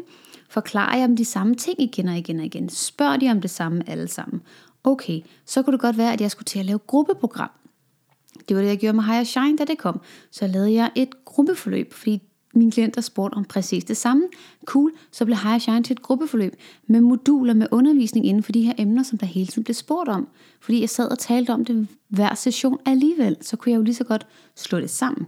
Forklarer 0.50 0.98
jeg 0.98 1.08
dem 1.08 1.16
de 1.16 1.26
samme 1.26 1.56
ting 1.56 1.82
igen 1.82 2.08
og 2.08 2.18
igen 2.18 2.40
og 2.40 2.46
igen? 2.46 2.70
Spørger 2.70 3.18
de 3.18 3.32
om 3.32 3.42
det 3.42 3.50
samme 3.50 3.90
alle 3.90 4.08
sammen? 4.08 4.42
Okay, 4.84 5.22
så 5.46 5.62
kunne 5.62 5.72
det 5.72 5.82
godt 5.82 5.98
være, 5.98 6.14
at 6.14 6.22
jeg 6.22 6.32
skulle 6.32 6.46
til 6.46 6.60
at 6.60 6.66
lave 6.66 6.80
gruppeprogram. 6.80 7.50
Det 8.50 8.56
var 8.56 8.62
det, 8.62 8.70
jeg 8.70 8.78
gjorde 8.78 8.96
med 8.96 9.04
Higher 9.04 9.24
Shine, 9.24 9.58
da 9.58 9.66
det 9.66 9.78
kom. 9.78 10.02
Så 10.32 10.48
lavede 10.48 10.74
jeg 10.74 10.92
et 10.96 11.26
gruppeforløb, 11.26 11.94
fordi 11.94 12.22
mine 12.56 12.72
klienter 12.72 13.02
spurgte 13.02 13.36
om 13.36 13.46
præcis 13.46 13.84
det 13.84 13.98
samme. 13.98 14.24
Cool, 14.66 14.92
så 15.12 15.26
blev 15.26 15.38
Higher 15.38 15.60
Shine 15.60 15.84
til 15.84 15.94
et 15.94 16.02
gruppeforløb 16.02 16.56
med 16.88 17.02
moduler 17.02 17.54
med 17.54 17.68
undervisning 17.72 18.26
inden 18.26 18.44
for 18.44 18.52
de 18.52 18.62
her 18.62 18.74
emner, 18.78 19.04
som 19.04 19.18
der 19.18 19.26
hele 19.26 19.48
tiden 19.48 19.64
blev 19.64 19.74
spurgt 19.74 20.10
om. 20.10 20.28
Fordi 20.62 20.82
jeg 20.82 20.90
sad 20.90 21.12
og 21.12 21.20
talte 21.20 21.50
om 21.50 21.66
det 21.66 21.88
hver 22.10 22.36
session 22.36 22.80
alligevel, 22.86 23.38
så 23.42 23.58
kunne 23.58 23.72
jeg 23.72 23.78
jo 23.78 23.84
lige 23.84 23.96
så 23.96 24.04
godt 24.04 24.28
slå 24.56 24.80
det 24.80 24.90
sammen. 24.90 25.28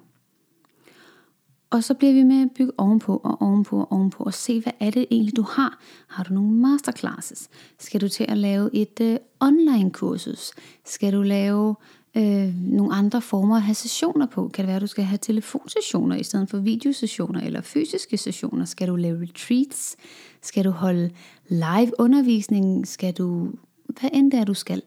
Og 1.72 1.84
så 1.84 1.94
bliver 1.94 2.14
vi 2.14 2.24
med 2.24 2.42
at 2.42 2.52
bygge 2.56 2.72
ovenpå 2.78 3.22
og 3.24 3.42
ovenpå 3.42 3.80
og 3.80 3.92
ovenpå 3.92 4.24
og 4.24 4.34
se, 4.34 4.62
hvad 4.62 4.74
er 4.80 4.90
det 4.90 5.06
egentlig, 5.12 5.36
du 5.36 5.42
har. 5.42 5.80
Har 6.08 6.24
du 6.24 6.34
nogle 6.34 6.52
masterclasses? 6.52 7.50
Skal 7.80 8.02
du 8.02 8.08
til 8.08 8.26
at 8.30 8.38
lave 8.38 8.70
et 8.76 9.02
øh, 9.02 9.18
online 9.40 9.92
kursus? 9.92 10.52
Skal 10.86 11.14
du 11.14 11.22
lave 11.22 11.76
øh, 12.18 12.54
nogle 12.56 12.96
andre 12.96 13.22
former 13.22 13.56
at 13.56 13.62
have 13.62 13.76
sessioner 13.76 14.26
på? 14.26 14.48
Kan 14.48 14.64
det 14.64 14.68
være, 14.68 14.76
at 14.76 14.82
du 14.82 14.88
skal 14.88 15.04
have 15.04 15.18
telefonsessioner 15.18 16.16
i 16.16 16.24
stedet 16.24 16.50
for 16.50 16.58
videosessioner 16.58 17.42
eller 17.42 17.62
fysiske 17.62 18.18
sessioner? 18.18 18.66
Skal 18.66 18.88
du 18.88 18.96
lave 18.96 19.22
retreats? 19.22 19.96
Skal 20.42 20.66
du 20.66 20.70
holde 20.72 21.10
live 21.50 21.92
undervisning? 22.00 22.88
Skal 22.88 23.14
du, 23.14 23.52
hvad 23.86 24.10
end 24.14 24.32
det 24.32 24.40
er, 24.40 24.44
du 24.44 24.54
skal? 24.54 24.82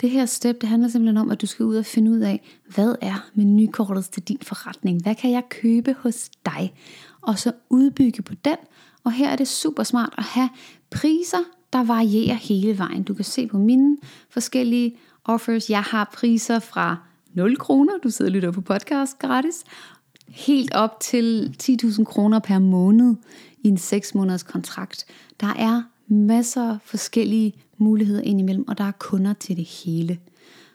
Det 0.00 0.10
her 0.10 0.26
step, 0.26 0.60
det 0.60 0.68
handler 0.68 0.88
simpelthen 0.88 1.16
om, 1.16 1.30
at 1.30 1.40
du 1.40 1.46
skal 1.46 1.66
ud 1.66 1.76
og 1.76 1.86
finde 1.86 2.10
ud 2.10 2.18
af, 2.18 2.58
hvad 2.74 2.94
er 3.00 3.28
menukortet 3.34 4.10
til 4.10 4.22
din 4.22 4.38
forretning? 4.42 5.02
Hvad 5.02 5.14
kan 5.14 5.30
jeg 5.30 5.42
købe 5.48 5.96
hos 5.98 6.30
dig? 6.46 6.74
Og 7.20 7.38
så 7.38 7.52
udbygge 7.70 8.22
på 8.22 8.34
den. 8.44 8.56
Og 9.04 9.12
her 9.12 9.28
er 9.28 9.36
det 9.36 9.48
super 9.48 9.82
smart 9.82 10.14
at 10.18 10.24
have 10.24 10.48
priser, 10.90 11.38
der 11.72 11.84
varierer 11.84 12.34
hele 12.34 12.78
vejen. 12.78 13.02
Du 13.02 13.14
kan 13.14 13.24
se 13.24 13.46
på 13.46 13.58
mine 13.58 13.96
forskellige 14.30 14.96
offers. 15.24 15.70
Jeg 15.70 15.82
har 15.82 16.10
priser 16.14 16.58
fra 16.58 16.96
0 17.34 17.56
kroner, 17.56 17.92
du 18.02 18.10
sidder 18.10 18.30
og 18.30 18.32
lytter 18.32 18.50
på 18.50 18.60
podcast 18.60 19.18
gratis, 19.18 19.64
helt 20.28 20.74
op 20.74 21.00
til 21.00 21.56
10.000 21.62 22.04
kroner 22.04 22.38
per 22.38 22.58
måned 22.58 23.14
i 23.62 23.68
en 23.68 23.78
6 23.78 24.14
måneders 24.14 24.42
kontrakt. 24.42 25.04
Der 25.40 25.54
er 25.56 25.82
masser 26.08 26.72
af 26.72 26.78
forskellige 26.84 27.54
muligheder 27.78 28.22
indimellem, 28.22 28.68
og 28.68 28.78
der 28.78 28.84
er 28.84 28.92
kunder 28.98 29.32
til 29.32 29.56
det 29.56 29.64
hele. 29.64 30.18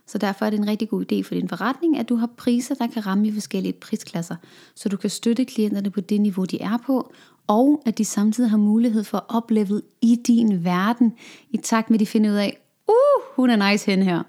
Så 0.07 0.17
derfor 0.17 0.45
er 0.45 0.49
det 0.49 0.59
en 0.59 0.67
rigtig 0.67 0.89
god 0.89 1.05
idé 1.11 1.21
for 1.21 1.35
din 1.35 1.49
forretning, 1.49 1.97
at 1.97 2.09
du 2.09 2.15
har 2.15 2.29
priser, 2.37 2.75
der 2.75 2.87
kan 2.87 3.05
ramme 3.05 3.27
i 3.27 3.31
forskellige 3.31 3.73
prisklasser, 3.73 4.35
så 4.75 4.89
du 4.89 4.97
kan 4.97 5.09
støtte 5.09 5.45
klienterne 5.45 5.89
på 5.89 6.01
det 6.01 6.21
niveau, 6.21 6.45
de 6.45 6.61
er 6.61 6.77
på, 6.85 7.13
og 7.47 7.81
at 7.85 7.97
de 7.97 8.05
samtidig 8.05 8.49
har 8.49 8.57
mulighed 8.57 9.03
for 9.03 9.17
at 9.17 9.23
opleve 9.29 9.81
i 10.01 10.15
din 10.27 10.63
verden, 10.63 11.13
i 11.49 11.57
takt 11.57 11.89
med, 11.89 11.95
at 11.95 11.99
de 11.99 12.05
finder 12.05 12.31
ud 12.31 12.35
af, 12.35 12.57
uh, 12.87 13.35
hun 13.35 13.49
er 13.49 13.71
nice 13.71 13.91
hen 13.91 14.03
her. 14.03 14.23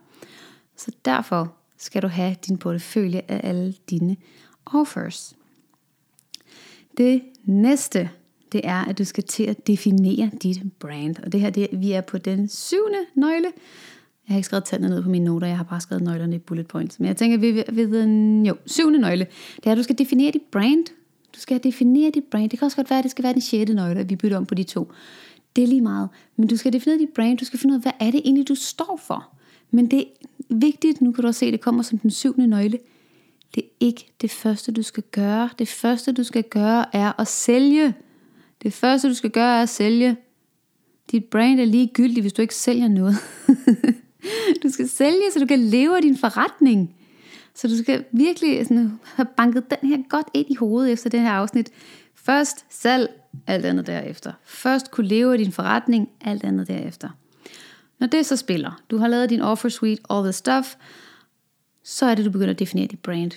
Så 0.77 0.91
derfor 1.05 1.55
skal 1.79 2.03
du 2.03 2.09
have 2.09 2.37
din 2.47 2.59
portefølje 2.59 3.23
af 3.29 3.41
alle 3.49 3.75
dine 3.91 4.17
offers. 4.67 5.37
Det 6.97 7.23
næste, 7.45 8.11
det 8.55 8.61
er, 8.65 8.85
at 8.85 8.99
du 8.99 9.05
skal 9.05 9.25
til 9.25 9.43
at 9.43 9.67
definere 9.67 10.31
dit 10.43 10.63
brand. 10.79 11.17
Og 11.25 11.33
det 11.33 11.41
her, 11.41 11.51
det, 11.51 11.69
vi 11.73 11.93
er 11.93 12.01
på 12.01 12.19
den 12.19 12.49
syvende 12.49 12.99
nøgle. 13.15 13.53
Jeg 14.29 14.35
har 14.35 14.37
ikke 14.37 14.47
skrevet 14.47 14.65
tallene 14.65 14.95
ned 14.95 15.03
på 15.03 15.09
mine 15.09 15.25
noter, 15.25 15.47
jeg 15.47 15.57
har 15.57 15.65
bare 15.65 15.81
skrevet 15.81 16.03
nøglerne 16.05 16.37
i 16.37 16.39
bullet 16.39 16.67
points. 16.67 17.01
Men 17.01 17.07
jeg 17.07 17.17
tænker, 17.17 17.39
vi 17.39 17.55
ved, 17.55 17.65
ved 17.73 18.03
den, 18.03 18.47
jo, 18.47 18.57
syvende 18.67 18.99
nøgle, 18.99 19.27
det 19.57 19.67
er, 19.67 19.71
at 19.71 19.79
du 19.79 19.83
skal 19.83 19.99
definere 19.99 20.31
dit 20.31 20.43
brand. 20.53 20.85
Du 21.35 21.41
skal 21.41 21.65
definere 21.65 22.11
dit 22.11 22.25
brand. 22.25 22.51
Det 22.51 22.59
kan 22.59 22.67
også 22.67 22.77
godt 22.77 22.91
være, 22.91 22.99
at 22.99 23.03
det 23.03 23.11
skal 23.11 23.25
være 23.25 23.33
den 23.33 23.41
sjette 23.41 23.75
nøgle, 23.75 24.01
at 24.01 24.11
vi 24.11 24.17
bytter 24.17 24.37
om 24.37 24.47
på 24.47 24.55
de 24.55 24.63
to. 24.63 24.93
Det 25.57 25.65
er 25.65 25.69
lige 25.69 25.81
meget. 25.81 26.09
Men 26.37 26.49
du 26.49 26.57
skal 26.57 26.73
definere 26.73 26.99
dit 26.99 27.09
brand. 27.15 27.39
Du 27.39 27.45
skal 27.45 27.59
finde 27.59 27.73
ud 27.73 27.79
af, 27.79 27.83
hvad 27.83 27.93
er 28.01 28.11
det 28.11 28.21
egentlig, 28.25 28.49
du 28.49 28.55
står 28.55 29.01
for. 29.07 29.29
Men 29.71 29.91
det 29.91 30.01
er 30.01 30.05
vigtigt, 30.49 31.01
nu 31.01 31.13
kan 31.13 31.23
du 31.23 31.29
også 31.29 31.39
se, 31.39 31.47
at 31.47 31.53
det 31.53 31.61
kommer 31.61 31.83
som 31.83 31.99
den 31.99 32.11
syvende 32.11 32.47
nøgle. 32.47 32.79
Det 33.55 33.63
er 33.63 33.69
ikke 33.81 34.07
det 34.21 34.31
første, 34.31 34.73
du 34.73 34.83
skal 34.83 35.03
gøre. 35.11 35.49
Det 35.59 35.69
første, 35.69 36.13
du 36.13 36.25
skal 36.25 36.43
gøre, 36.43 36.97
er 36.97 37.21
at 37.21 37.29
sælge. 37.29 37.95
Det 38.65 38.73
første, 38.73 39.09
du 39.09 39.15
skal 39.15 39.31
gøre, 39.31 39.59
er 39.59 39.63
at 39.63 39.69
sælge. 39.69 40.17
Dit 41.11 41.25
brand 41.25 41.61
er 41.61 41.65
ligegyldigt, 41.65 42.21
hvis 42.21 42.33
du 42.33 42.43
ikke 42.43 42.55
sælger 42.55 42.89
noget. 42.89 43.17
du 44.63 44.71
skal 44.71 44.89
sælge, 44.89 45.31
så 45.33 45.39
du 45.39 45.47
kan 45.47 45.59
leve 45.59 45.97
af 45.97 46.03
din 46.03 46.19
forretning. 46.19 46.97
Så 47.55 47.69
du 47.69 47.77
skal 47.77 48.05
virkelig 48.13 48.67
sådan, 48.67 49.01
have 49.05 49.27
banket 49.37 49.71
den 49.71 49.89
her 49.89 49.99
godt 50.09 50.27
ind 50.35 50.47
i 50.51 50.55
hovedet 50.55 50.93
efter 50.93 51.11
det 51.11 51.21
her 51.21 51.31
afsnit. 51.31 51.71
Først 52.15 52.67
salg, 52.71 53.21
alt 53.47 53.65
andet 53.65 53.87
derefter. 53.87 54.33
Først 54.45 54.91
kunne 54.91 55.07
leve 55.07 55.33
af 55.33 55.39
din 55.39 55.53
forretning, 55.53 56.09
alt 56.21 56.45
andet 56.45 56.69
derefter. 56.69 57.09
Når 58.01 58.07
det 58.07 58.27
så 58.27 58.37
spiller, 58.37 58.83
du 58.91 58.99
har 58.99 59.09
lavet 59.09 59.31
din 59.31 59.41
offer 59.41 59.69
suite, 59.69 60.03
all 60.11 60.23
the 60.23 60.33
stuff, 60.33 60.75
så 61.83 62.07
er 62.07 62.15
det, 62.15 62.25
du 62.25 62.31
begynder 62.31 62.53
at 62.53 62.59
definere 62.59 62.87
dit 62.87 62.99
brand. 62.99 63.31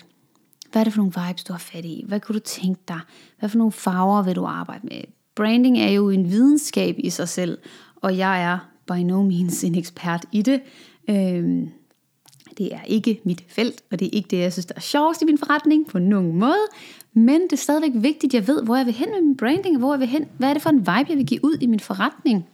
Hvad 0.71 0.81
er 0.81 0.83
det 0.83 0.93
for 0.93 0.97
nogle 0.97 1.27
vibes, 1.27 1.43
du 1.43 1.53
har 1.53 1.59
fat 1.59 1.85
i? 1.85 2.03
Hvad 2.07 2.19
kunne 2.19 2.33
du 2.33 2.43
tænke 2.45 2.81
dig? 2.87 2.99
Hvad 3.39 3.49
for 3.49 3.57
nogle 3.57 3.71
farver 3.71 4.23
vil 4.23 4.35
du 4.35 4.45
arbejde 4.45 4.87
med? 4.87 5.16
Branding 5.37 5.79
er 5.79 5.89
jo 5.89 6.09
en 6.09 6.31
videnskab 6.31 6.95
i 6.97 7.09
sig 7.09 7.29
selv, 7.29 7.57
og 7.95 8.17
jeg 8.17 8.43
er 8.43 8.57
by 8.87 8.99
no 8.99 9.23
means 9.23 9.63
en 9.63 9.75
ekspert 9.75 10.25
i 10.31 10.41
det. 10.41 10.61
Øhm, 11.09 11.69
det 12.57 12.73
er 12.73 12.83
ikke 12.87 13.21
mit 13.23 13.43
felt, 13.47 13.81
og 13.91 13.99
det 13.99 14.05
er 14.05 14.09
ikke 14.13 14.27
det, 14.27 14.37
jeg 14.37 14.53
synes, 14.53 14.65
der 14.65 14.73
er 14.75 14.81
sjovest 14.81 15.21
i 15.21 15.25
min 15.25 15.37
forretning 15.37 15.87
på 15.87 15.99
nogen 15.99 16.39
måde. 16.39 16.67
Men 17.13 17.41
det 17.41 17.53
er 17.53 17.57
stadigvæk 17.57 17.91
vigtigt, 17.95 18.33
at 18.33 18.39
jeg 18.39 18.47
ved, 18.47 18.63
hvor 18.63 18.75
jeg 18.75 18.85
vil 18.85 18.93
hen 18.93 19.09
med 19.09 19.21
min 19.21 19.37
branding, 19.37 19.75
og 19.75 19.79
hvor 19.79 19.93
jeg 19.93 19.99
vil 19.99 20.07
hen. 20.07 20.25
Hvad 20.37 20.49
er 20.49 20.53
det 20.53 20.61
for 20.61 20.69
en 20.69 20.79
vibe, 20.79 21.05
jeg 21.09 21.17
vil 21.17 21.25
give 21.25 21.45
ud 21.45 21.57
i 21.61 21.65
min 21.65 21.79
forretning? 21.79 22.45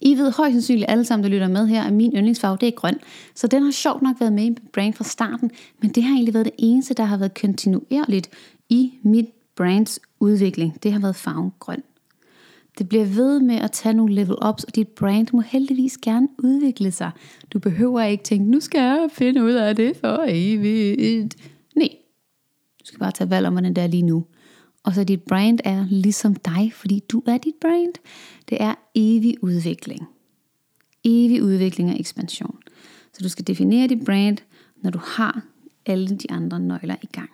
I 0.00 0.14
ved 0.14 0.32
højst 0.32 0.52
sandsynligt 0.52 0.90
alle 0.90 1.04
sammen, 1.04 1.24
der 1.24 1.30
lytter 1.30 1.48
med 1.48 1.66
her, 1.66 1.82
at 1.82 1.92
min 1.92 2.12
yndlingsfarve, 2.16 2.58
det 2.60 2.66
er 2.66 2.72
grøn. 2.72 2.98
Så 3.34 3.46
den 3.46 3.62
har 3.62 3.70
sjovt 3.70 4.02
nok 4.02 4.16
været 4.20 4.32
med 4.32 4.44
i 4.44 4.48
mit 4.48 4.62
brand 4.72 4.94
fra 4.94 5.04
starten, 5.04 5.50
men 5.82 5.90
det 5.90 6.02
har 6.02 6.14
egentlig 6.14 6.34
været 6.34 6.46
det 6.46 6.54
eneste, 6.58 6.94
der 6.94 7.04
har 7.04 7.16
været 7.16 7.40
kontinuerligt 7.40 8.30
i 8.68 8.92
mit 9.02 9.26
brands 9.56 10.00
udvikling. 10.20 10.82
Det 10.82 10.92
har 10.92 11.00
været 11.00 11.16
farven 11.16 11.52
grøn. 11.58 11.82
Det 12.78 12.88
bliver 12.88 13.04
ved 13.04 13.40
med 13.40 13.56
at 13.56 13.72
tage 13.72 13.94
nogle 13.94 14.14
level 14.14 14.36
ups, 14.48 14.64
og 14.64 14.74
dit 14.74 14.88
brand 14.88 15.26
må 15.32 15.40
heldigvis 15.40 15.98
gerne 15.98 16.28
udvikle 16.38 16.92
sig. 16.92 17.10
Du 17.50 17.58
behøver 17.58 18.02
ikke 18.02 18.24
tænke, 18.24 18.50
nu 18.50 18.60
skal 18.60 18.80
jeg 18.80 19.08
finde 19.12 19.44
ud 19.44 19.52
af 19.52 19.76
det 19.76 19.96
for 19.96 20.24
evigt. 20.28 21.36
Nej, 21.76 21.88
du 22.80 22.84
skal 22.84 22.98
bare 22.98 23.12
tage 23.12 23.30
valg 23.30 23.46
om, 23.46 23.52
hvordan 23.52 23.74
det 23.74 23.84
er 23.84 23.86
lige 23.86 24.02
nu. 24.02 24.24
Og 24.84 24.94
så 24.94 25.04
dit 25.04 25.22
brand 25.22 25.58
er 25.64 25.86
ligesom 25.90 26.34
dig, 26.34 26.72
fordi 26.74 27.00
du 27.08 27.22
er 27.26 27.38
dit 27.38 27.54
brand. 27.60 27.92
Det 28.48 28.62
er 28.62 28.74
evig 28.94 29.44
udvikling. 29.44 30.08
Evig 31.04 31.42
udvikling 31.42 31.90
og 31.90 32.00
ekspansion. 32.00 32.58
Så 33.12 33.22
du 33.22 33.28
skal 33.28 33.46
definere 33.46 33.88
dit 33.88 34.04
brand, 34.04 34.38
når 34.82 34.90
du 34.90 34.98
har 35.02 35.42
alle 35.86 36.08
de 36.08 36.30
andre 36.30 36.60
nøgler 36.60 36.96
i 37.02 37.06
gang. 37.06 37.30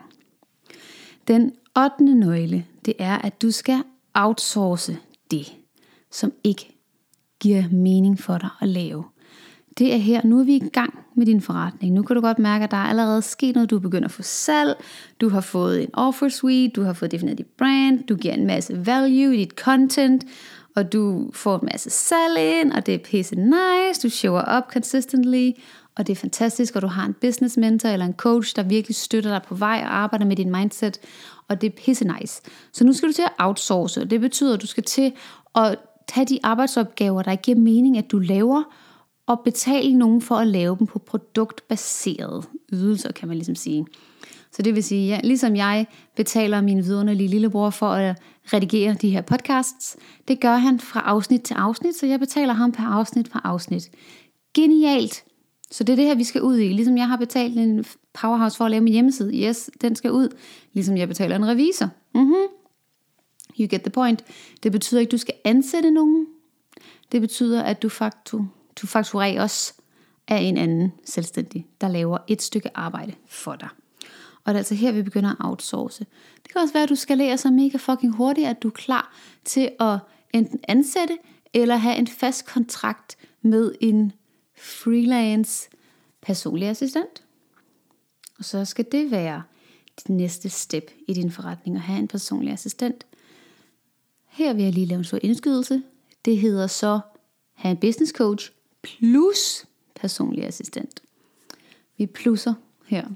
Den 1.29 1.53
8. 1.77 2.05
nøgle, 2.05 2.65
det 2.85 2.95
er, 2.99 3.19
at 3.19 3.43
du 3.43 3.51
skal 3.51 3.83
outsource 4.15 4.99
det, 5.31 5.53
som 6.11 6.33
ikke 6.45 6.79
giver 7.41 7.65
mening 7.71 8.21
for 8.21 8.39
dig 8.39 8.51
at 8.61 8.69
lave. 8.69 9.05
Det 9.79 9.95
er 9.95 9.97
her, 9.97 10.21
nu 10.25 10.41
er 10.41 10.45
vi 10.45 10.57
i 10.57 10.69
gang 10.69 10.99
med 11.15 11.27
din 11.27 11.41
forretning. 11.41 11.95
Nu 11.95 12.03
kan 12.03 12.17
du 12.17 12.23
godt 12.23 12.39
mærke, 12.39 12.65
at 12.65 12.71
der 12.71 12.77
er 12.77 12.87
allerede 12.87 13.23
sket 13.23 13.55
noget. 13.55 13.71
Du 13.71 13.79
begynder 13.79 14.09
at 14.09 14.13
få 14.13 14.23
salg, 14.23 14.77
du 15.21 15.29
har 15.29 15.41
fået 15.41 15.83
en 15.83 15.91
offer 15.93 16.29
suite, 16.29 16.73
du 16.73 16.83
har 16.83 16.93
fået 16.93 17.11
defineret 17.11 17.39
dit 17.39 17.47
brand, 17.59 18.05
du 18.05 18.17
giver 18.17 18.35
en 18.35 18.47
masse 18.47 18.87
value 18.87 19.35
i 19.35 19.39
dit 19.39 19.51
content, 19.51 20.25
og 20.77 20.93
du 20.93 21.31
får 21.33 21.59
en 21.59 21.69
masse 21.73 21.91
salg 21.91 22.39
ind, 22.39 22.73
og 22.73 22.87
det 22.87 22.95
er 22.95 22.99
pisse 22.99 23.35
nice, 23.37 24.01
du 24.03 24.09
shower 24.09 24.59
up 24.59 24.73
consistently, 24.73 25.51
og 25.97 26.07
det 26.07 26.13
er 26.13 26.17
fantastisk, 26.17 26.77
og 26.77 26.83
du 26.83 26.87
har 26.87 27.07
en 27.07 27.15
business 27.21 27.57
mentor 27.57 27.89
eller 27.89 28.07
en 28.07 28.15
coach, 28.15 28.57
der 28.57 28.63
virkelig 28.63 28.97
støtter 28.97 29.31
dig 29.31 29.43
på 29.43 29.55
vej 29.55 29.81
og 29.85 29.97
arbejder 29.97 30.25
med 30.25 30.37
din 30.37 30.51
mindset, 30.51 31.01
og 31.49 31.61
det 31.61 31.67
er 31.67 31.77
pisse 31.85 32.05
nice. 32.21 32.43
Så 32.73 32.85
nu 32.85 32.93
skal 32.93 33.09
du 33.09 33.13
til 33.13 33.23
at 33.23 33.33
outsource, 33.39 34.01
og 34.01 34.11
det 34.11 34.21
betyder, 34.21 34.55
at 34.55 34.63
du 34.63 34.67
skal 34.67 34.85
til 34.85 35.13
at 35.55 35.79
tage 36.09 36.27
de 36.27 36.39
arbejdsopgaver, 36.43 37.23
der 37.23 37.37
giver 37.37 37.59
mening, 37.59 37.99
at 37.99 38.11
du 38.11 38.19
laver, 38.19 38.63
og 39.27 39.41
betale 39.45 39.95
nogen 39.95 40.23
for 40.23 40.37
at 40.37 40.47
lave 40.47 40.77
dem 40.79 40.87
på 40.87 40.99
produktbaserede 40.99 42.43
ydelser, 42.73 43.13
kan 43.13 43.29
man 43.29 43.37
ligesom 43.37 43.55
sige. 43.55 43.87
Så 44.53 44.63
det 44.63 44.75
vil 44.75 44.85
sige, 44.85 45.09
ja, 45.09 45.21
ligesom 45.25 45.57
jeg 45.57 45.87
betaler 46.17 46.61
min 46.61 46.85
vidunderlige 46.85 47.29
lillebror 47.29 47.71
for 47.71 47.89
at 47.89 48.17
redigere 48.53 48.95
de 48.95 49.11
her 49.11 49.21
podcasts, 49.23 49.97
det 50.29 50.41
gør 50.41 50.57
han 50.57 50.81
fra 50.81 51.01
afsnit 51.01 51.43
til 51.43 51.55
afsnit, 51.55 51.95
så 51.95 52.07
jeg 52.07 52.21
betaler 52.21 52.53
ham 52.53 52.73
per 52.73 52.85
afsnit 52.85 53.31
per 53.31 53.41
afsnit. 53.45 53.91
Genialt! 54.55 55.25
Så 55.73 55.85
det 55.85 55.93
er 55.93 55.97
det 55.97 56.05
her, 56.05 56.15
vi 56.15 56.25
skal 56.25 56.43
ud 56.43 56.59
i. 56.59 56.69
Ligesom 56.69 56.97
jeg 56.97 57.09
har 57.09 57.17
betalt 57.17 57.59
en 57.59 57.85
powerhouse 58.13 58.57
for 58.57 58.65
at 58.65 58.71
lave 58.71 58.81
min 58.81 58.93
hjemmeside. 58.93 59.43
Yes, 59.43 59.71
den 59.81 59.97
skal 59.97 60.13
ud. 60.13 60.29
Ligesom 60.73 60.97
jeg 60.97 61.09
betaler 61.09 61.37
en 61.37 61.49
revisor. 61.49 61.89
Mm-hmm. 62.15 62.47
You 63.61 63.69
get 63.71 63.83
the 63.83 63.91
point. 63.91 64.25
Det 64.63 64.73
betyder 64.73 65.01
ikke, 65.01 65.09
at 65.09 65.13
du 65.13 65.19
skal 65.19 65.35
ansætte 65.45 65.91
nogen. 65.91 66.27
Det 67.13 67.21
betyder, 67.21 67.63
at 67.63 67.83
du, 67.83 67.89
faktu, 67.89 68.45
du 68.83 68.87
fakturerer 68.87 69.43
også 69.43 69.75
af 70.29 70.37
en 70.37 70.57
anden 70.57 70.93
selvstændig, 71.05 71.67
der 71.81 71.89
laver 71.89 72.19
et 72.29 72.43
stykke 72.43 72.71
arbejde 72.75 73.13
for 73.27 73.55
dig. 73.55 73.69
Og 74.45 74.49
det 74.49 74.55
er 74.55 74.59
altså 74.59 74.75
her, 74.75 74.93
vi 74.93 75.03
begynder 75.03 75.31
at 75.31 75.37
outsource. 75.41 76.07
Det 76.43 76.53
kan 76.53 76.61
også 76.61 76.75
være, 76.75 76.83
at 76.83 76.89
du 76.89 76.95
skalerer 76.95 77.37
så 77.37 77.51
mega 77.51 77.77
fucking 77.77 78.15
hurtigt, 78.15 78.47
at 78.47 78.63
du 78.63 78.69
er 78.69 78.73
klar 78.73 79.15
til 79.45 79.71
at 79.81 79.99
enten 80.35 80.61
ansætte, 80.69 81.19
eller 81.55 81.77
have 81.77 81.97
en 81.97 82.07
fast 82.07 82.47
kontrakt 82.47 83.17
med 83.43 83.75
en 83.81 84.13
freelance 84.57 85.69
personlig 86.21 86.69
assistent. 86.69 87.23
Og 88.39 88.45
så 88.45 88.65
skal 88.65 88.87
det 88.93 89.11
være 89.11 89.43
dit 89.99 90.09
næste 90.09 90.49
step 90.49 90.91
i 91.09 91.15
din 91.15 91.31
forretning, 91.31 91.77
at 91.77 91.83
have 91.83 91.99
en 91.99 92.09
personlig 92.09 92.53
assistent. 92.53 93.07
Her 94.29 94.53
vil 94.53 94.65
jeg 94.65 94.73
lige 94.73 94.87
lave 94.87 94.99
en 94.99 95.05
stor 95.05 95.19
indskydelse. 95.23 95.83
Det 96.25 96.39
hedder 96.39 96.67
så 96.67 97.01
have 97.53 97.71
en 97.71 97.77
business 97.77 98.13
coach 98.13 98.53
plus 98.83 99.67
personlig 99.95 100.47
assistent. 100.47 101.03
Vi 101.97 102.07
plusser 102.07 102.55
her. 102.87 103.09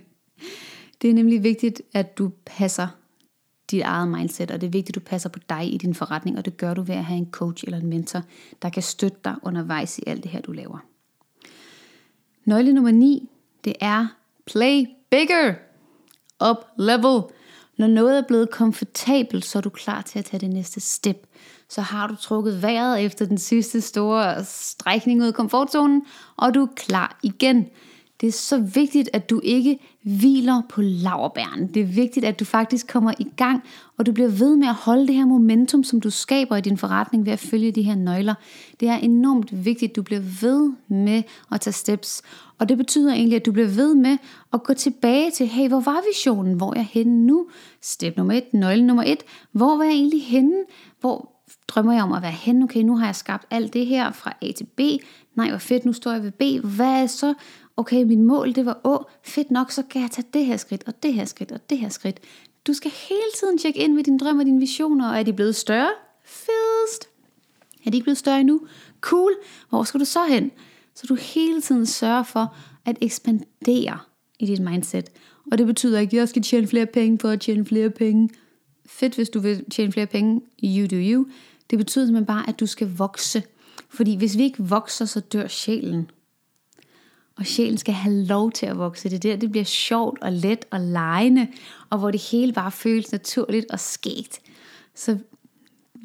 det 1.02 1.10
er 1.10 1.14
nemlig 1.14 1.42
vigtigt, 1.42 1.82
at 1.92 2.18
du 2.18 2.32
passer 2.44 2.88
dit 3.70 3.82
eget 3.82 4.08
mindset, 4.08 4.50
og 4.50 4.60
det 4.60 4.66
er 4.66 4.70
vigtigt, 4.70 4.96
at 4.96 5.02
du 5.02 5.08
passer 5.08 5.28
på 5.28 5.38
dig 5.48 5.74
i 5.74 5.76
din 5.76 5.94
forretning, 5.94 6.38
og 6.38 6.44
det 6.44 6.56
gør 6.56 6.74
du 6.74 6.82
ved 6.82 6.94
at 6.94 7.04
have 7.04 7.18
en 7.18 7.28
coach 7.30 7.64
eller 7.64 7.78
en 7.78 7.86
mentor, 7.86 8.22
der 8.62 8.68
kan 8.68 8.82
støtte 8.82 9.18
dig 9.24 9.34
undervejs 9.42 9.98
i 9.98 10.02
alt 10.06 10.22
det 10.22 10.30
her, 10.30 10.40
du 10.40 10.52
laver. 10.52 10.78
Nøgle 12.44 12.72
nummer 12.72 12.90
9, 12.90 13.28
det 13.64 13.74
er 13.80 14.06
play 14.46 14.86
bigger, 15.10 15.54
up 16.50 16.56
level. 16.78 17.22
Når 17.76 17.86
noget 17.86 18.18
er 18.18 18.22
blevet 18.28 18.50
komfortabelt, 18.50 19.44
så 19.44 19.58
er 19.58 19.62
du 19.62 19.70
klar 19.70 20.02
til 20.02 20.18
at 20.18 20.24
tage 20.24 20.40
det 20.40 20.50
næste 20.50 20.80
step. 20.80 21.26
Så 21.68 21.80
har 21.80 22.06
du 22.06 22.16
trukket 22.16 22.62
vejret 22.62 23.04
efter 23.04 23.26
den 23.26 23.38
sidste 23.38 23.80
store 23.80 24.44
strækning 24.44 25.20
ud 25.20 25.26
af 25.26 25.34
komfortzonen, 25.34 26.02
og 26.36 26.54
du 26.54 26.62
er 26.62 26.68
klar 26.76 27.18
igen. 27.22 27.68
Det 28.20 28.26
er 28.26 28.32
så 28.32 28.58
vigtigt, 28.58 29.10
at 29.12 29.30
du 29.30 29.40
ikke 29.44 29.78
hviler 30.02 30.62
på 30.68 30.82
laverbæren. 30.82 31.66
Det 31.66 31.82
er 31.82 31.86
vigtigt, 31.86 32.26
at 32.26 32.40
du 32.40 32.44
faktisk 32.44 32.86
kommer 32.86 33.12
i 33.18 33.26
gang, 33.36 33.62
og 33.96 34.06
du 34.06 34.12
bliver 34.12 34.28
ved 34.28 34.56
med 34.56 34.68
at 34.68 34.74
holde 34.74 35.06
det 35.06 35.14
her 35.14 35.26
momentum, 35.26 35.84
som 35.84 36.00
du 36.00 36.10
skaber 36.10 36.56
i 36.56 36.60
din 36.60 36.76
forretning 36.76 37.26
ved 37.26 37.32
at 37.32 37.38
følge 37.38 37.72
de 37.72 37.82
her 37.82 37.94
nøgler. 37.94 38.34
Det 38.80 38.88
er 38.88 38.96
enormt 38.96 39.64
vigtigt, 39.64 39.90
at 39.90 39.96
du 39.96 40.02
bliver 40.02 40.22
ved 40.40 40.72
med 40.88 41.22
at 41.52 41.60
tage 41.60 41.74
steps. 41.74 42.22
Og 42.58 42.68
det 42.68 42.76
betyder 42.76 43.12
egentlig, 43.12 43.36
at 43.36 43.46
du 43.46 43.52
bliver 43.52 43.68
ved 43.68 43.94
med 43.94 44.18
at 44.52 44.62
gå 44.62 44.74
tilbage 44.74 45.30
til, 45.30 45.46
hey, 45.46 45.68
hvor 45.68 45.80
var 45.80 46.02
visionen? 46.08 46.54
Hvor 46.54 46.70
er 46.70 46.76
jeg 46.76 46.88
henne 46.92 47.26
nu? 47.26 47.46
Step 47.82 48.16
nummer 48.16 48.34
et, 48.34 48.54
nøgle 48.54 48.86
nummer 48.86 49.02
et. 49.06 49.22
Hvor 49.52 49.76
var 49.76 49.84
jeg 49.84 49.92
egentlig 49.92 50.22
henne? 50.22 50.56
Hvor 51.00 51.40
drømmer 51.68 51.92
jeg 51.92 52.02
om 52.02 52.12
at 52.12 52.22
være 52.22 52.30
henne? 52.30 52.64
Okay, 52.64 52.80
nu 52.80 52.96
har 52.96 53.06
jeg 53.06 53.16
skabt 53.16 53.46
alt 53.50 53.72
det 53.72 53.86
her 53.86 54.12
fra 54.12 54.36
A 54.42 54.52
til 54.52 54.64
B. 54.64 54.80
Nej, 55.34 55.48
hvor 55.48 55.58
fedt, 55.58 55.84
nu 55.84 55.92
står 55.92 56.12
jeg 56.12 56.22
ved 56.22 56.30
B. 56.30 56.64
Hvad 56.76 57.02
er 57.02 57.06
så? 57.06 57.34
Okay, 57.80 58.02
min 58.02 58.24
mål 58.24 58.54
det 58.54 58.66
var, 58.66 58.80
å, 58.84 59.06
fedt 59.22 59.50
nok, 59.50 59.72
så 59.72 59.82
kan 59.82 60.02
jeg 60.02 60.10
tage 60.10 60.26
det 60.34 60.44
her 60.46 60.56
skridt, 60.56 60.84
og 60.86 61.02
det 61.02 61.12
her 61.14 61.24
skridt, 61.24 61.52
og 61.52 61.70
det 61.70 61.78
her 61.78 61.88
skridt. 61.88 62.20
Du 62.66 62.72
skal 62.72 62.90
hele 62.90 63.32
tiden 63.40 63.58
tjekke 63.58 63.80
ind 63.80 63.94
med 63.94 64.04
dine 64.04 64.18
drømme 64.18 64.42
og 64.42 64.46
dine 64.46 64.60
visioner, 64.60 65.10
og 65.10 65.18
er 65.18 65.22
de 65.22 65.32
blevet 65.32 65.56
større? 65.56 65.90
Fedest! 66.24 67.08
Er 67.86 67.90
de 67.90 67.96
ikke 67.96 68.04
blevet 68.04 68.18
større 68.18 68.40
endnu? 68.40 68.60
Cool! 69.00 69.32
Hvor 69.68 69.84
skal 69.84 70.00
du 70.00 70.04
så 70.04 70.24
hen? 70.24 70.50
Så 70.94 71.06
du 71.08 71.14
hele 71.14 71.60
tiden 71.60 71.86
sørger 71.86 72.22
for 72.22 72.56
at 72.84 72.96
ekspandere 73.00 73.98
i 74.38 74.46
dit 74.46 74.60
mindset. 74.60 75.10
Og 75.52 75.58
det 75.58 75.66
betyder 75.66 75.98
ikke, 75.98 76.16
at 76.16 76.20
jeg 76.20 76.28
skal 76.28 76.42
tjene 76.42 76.66
flere 76.66 76.86
penge 76.86 77.18
for 77.18 77.28
at 77.28 77.40
tjene 77.40 77.66
flere 77.66 77.90
penge. 77.90 78.28
Fedt, 78.86 79.14
hvis 79.14 79.28
du 79.28 79.40
vil 79.40 79.64
tjene 79.70 79.92
flere 79.92 80.06
penge. 80.06 80.40
You 80.64 80.86
do 80.86 80.96
you. 80.96 81.26
Det 81.70 81.78
betyder 81.78 82.06
simpelthen 82.06 82.26
bare, 82.26 82.48
at 82.48 82.60
du 82.60 82.66
skal 82.66 82.90
vokse. 82.96 83.42
Fordi 83.88 84.16
hvis 84.16 84.36
vi 84.36 84.42
ikke 84.42 84.62
vokser, 84.62 85.04
så 85.04 85.20
dør 85.20 85.46
sjælen. 85.46 86.10
Og 87.40 87.46
sjælen 87.46 87.78
skal 87.78 87.94
have 87.94 88.14
lov 88.14 88.52
til 88.52 88.66
at 88.66 88.78
vokse. 88.78 89.08
Det 89.08 89.16
er 89.16 89.20
der, 89.20 89.36
det 89.36 89.50
bliver 89.50 89.64
sjovt 89.64 90.22
og 90.22 90.32
let 90.32 90.64
og 90.70 90.80
lejende, 90.80 91.48
og 91.90 91.98
hvor 91.98 92.10
det 92.10 92.20
hele 92.30 92.52
bare 92.52 92.70
føles 92.70 93.12
naturligt 93.12 93.70
og 93.70 93.80
skægt. 93.80 94.40
Så 94.94 95.18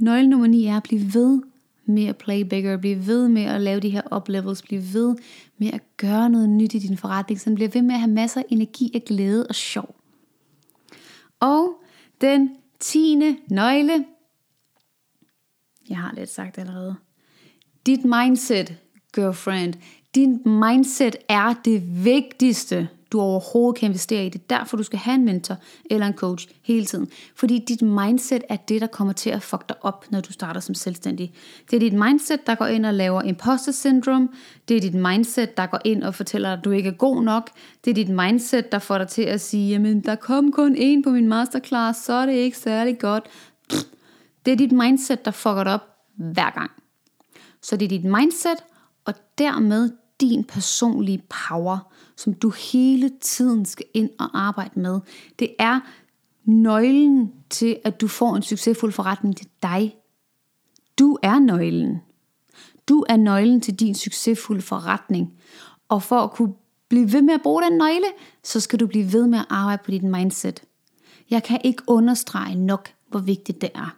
nøgle 0.02 0.28
nummer 0.28 0.48
9 0.48 0.66
er 0.66 0.78
at 0.78 0.84
blive 0.84 1.14
ved 1.14 1.42
med 1.86 2.06
at 2.06 2.18
play 2.18 2.42
bigger, 2.42 2.78
blive 2.78 3.08
ved 3.08 3.28
med 3.28 3.42
at 3.42 3.62
lave 3.62 3.80
de 3.80 3.90
her 3.90 4.18
uplevels, 4.18 4.62
blive 4.62 4.84
ved 4.94 5.16
med 5.58 5.74
at 5.74 5.82
gøre 5.98 6.30
noget 6.30 6.50
nyt 6.50 6.74
i 6.74 6.80
din 6.80 6.98
forretning, 6.98 7.40
så 7.40 7.50
den 7.50 7.56
bliver 7.56 7.70
ved 7.70 7.82
med 7.82 7.96
at 7.96 8.00
have 8.00 8.12
masser 8.12 8.40
af 8.40 8.46
energi 8.50 8.92
og 8.96 9.02
glæde 9.02 9.48
og 9.48 9.56
sjov. 9.56 9.96
Og 11.40 11.84
den 12.22 12.50
tiende 12.80 13.38
nøgle, 13.50 14.06
jeg 15.90 15.98
har 15.98 16.14
lidt 16.16 16.30
sagt 16.30 16.58
allerede, 16.58 16.96
dit 17.86 18.06
mindset, 18.06 18.78
girlfriend, 19.16 19.74
din 20.16 20.42
mindset 20.46 21.16
er 21.30 21.54
det 21.66 22.06
vigtigste 22.06 22.88
du 23.12 23.22
overhovedet 23.22 23.80
kan 23.80 23.90
investere 23.90 24.26
i. 24.26 24.30
Det 24.30 24.42
er 24.42 24.58
derfor, 24.58 24.78
du 24.78 24.84
skal 24.84 25.00
have 25.00 25.16
en 25.16 25.26
mentor 25.26 25.58
eller 25.86 26.08
en 26.08 26.14
coach 26.14 26.48
hele 26.64 26.86
tiden. 26.86 27.08
Fordi 27.36 27.64
dit 27.68 27.82
mindset 27.82 28.44
er 28.50 28.56
det, 28.56 28.82
der 28.82 28.88
kommer 28.88 29.14
til 29.14 29.30
at 29.30 29.44
fuck 29.44 29.70
dig 29.70 29.78
op, 29.82 30.06
når 30.10 30.22
du 30.22 30.32
starter 30.32 30.60
som 30.60 30.76
selvstændig. 30.76 31.34
Det 31.72 31.76
er 31.76 31.80
dit 31.80 31.94
mindset, 31.94 32.48
der 32.48 32.56
går 32.56 32.66
ind 32.66 32.86
og 32.86 32.94
laver 32.94 33.22
imposter 33.22 33.72
syndrome. 33.72 34.30
Det 34.68 34.78
er 34.78 34.82
dit 34.82 34.94
mindset, 34.94 35.58
der 35.58 35.66
går 35.66 35.80
ind 35.86 36.04
og 36.04 36.16
fortæller 36.16 36.50
dig, 36.50 36.58
at 36.58 36.66
du 36.66 36.72
ikke 36.72 36.90
er 36.90 36.94
god 36.94 37.24
nok. 37.24 37.50
Det 37.86 37.92
er 37.92 37.96
dit 37.96 38.10
mindset, 38.10 38.72
der 38.72 38.80
får 38.80 38.98
dig 38.98 39.08
til 39.08 39.22
at 39.22 39.42
sige, 39.42 39.70
jamen 39.70 40.00
der 40.02 40.16
kom 40.16 40.52
kun 40.52 40.76
en 40.76 41.04
på 41.04 41.10
min 41.10 41.28
masterclass, 41.28 42.04
så 42.04 42.14
er 42.14 42.26
det 42.26 42.34
ikke 42.34 42.58
særlig 42.58 43.00
godt. 43.00 43.24
Det 44.46 44.52
er 44.52 44.58
dit 44.58 44.72
mindset, 44.72 45.26
der 45.26 45.32
fucker 45.32 45.64
dig 45.64 45.74
op 45.74 45.88
hver 46.16 46.50
gang. 46.50 46.72
Så 47.62 47.78
det 47.78 47.86
er 47.86 47.90
dit 47.90 48.04
mindset, 48.04 48.64
og 49.06 49.14
dermed 49.38 49.92
din 50.30 50.44
personlige 50.44 51.24
power, 51.48 51.78
som 52.16 52.34
du 52.34 52.50
hele 52.50 53.12
tiden 53.22 53.66
skal 53.66 53.86
ind 53.94 54.10
og 54.20 54.30
arbejde 54.34 54.80
med. 54.80 55.00
Det 55.40 55.56
er 55.60 55.80
nøglen 56.46 57.32
til, 57.50 57.78
at 57.84 58.02
du 58.02 58.08
får 58.08 58.36
en 58.36 58.44
succesfuld 58.44 58.92
forretning 58.92 59.38
til 59.38 59.48
dig. 59.64 59.96
Du 61.00 61.18
er 61.24 61.40
nøglen. 61.40 62.02
Du 62.90 63.06
er 63.10 63.18
nøglen 63.18 63.62
til 63.62 63.76
din 63.76 63.96
succesfulde 63.96 64.62
forretning. 64.62 65.34
Og 65.90 66.04
for 66.04 66.20
at 66.20 66.32
kunne 66.32 66.54
blive 66.90 67.14
ved 67.14 67.22
med 67.22 67.34
at 67.34 67.42
bruge 67.42 67.64
den 67.64 67.78
nøgle, 67.78 68.08
så 68.44 68.60
skal 68.60 68.80
du 68.80 68.88
blive 68.88 69.14
ved 69.14 69.28
med 69.28 69.40
at 69.40 69.46
arbejde 69.50 69.82
på 69.86 69.92
dit 69.92 70.04
mindset. 70.04 70.64
Jeg 71.30 71.44
kan 71.44 71.62
ikke 71.64 71.84
understrege 71.88 72.56
nok, 72.56 72.90
hvor 73.08 73.20
vigtigt 73.20 73.62
det 73.62 73.70
er. 73.76 73.96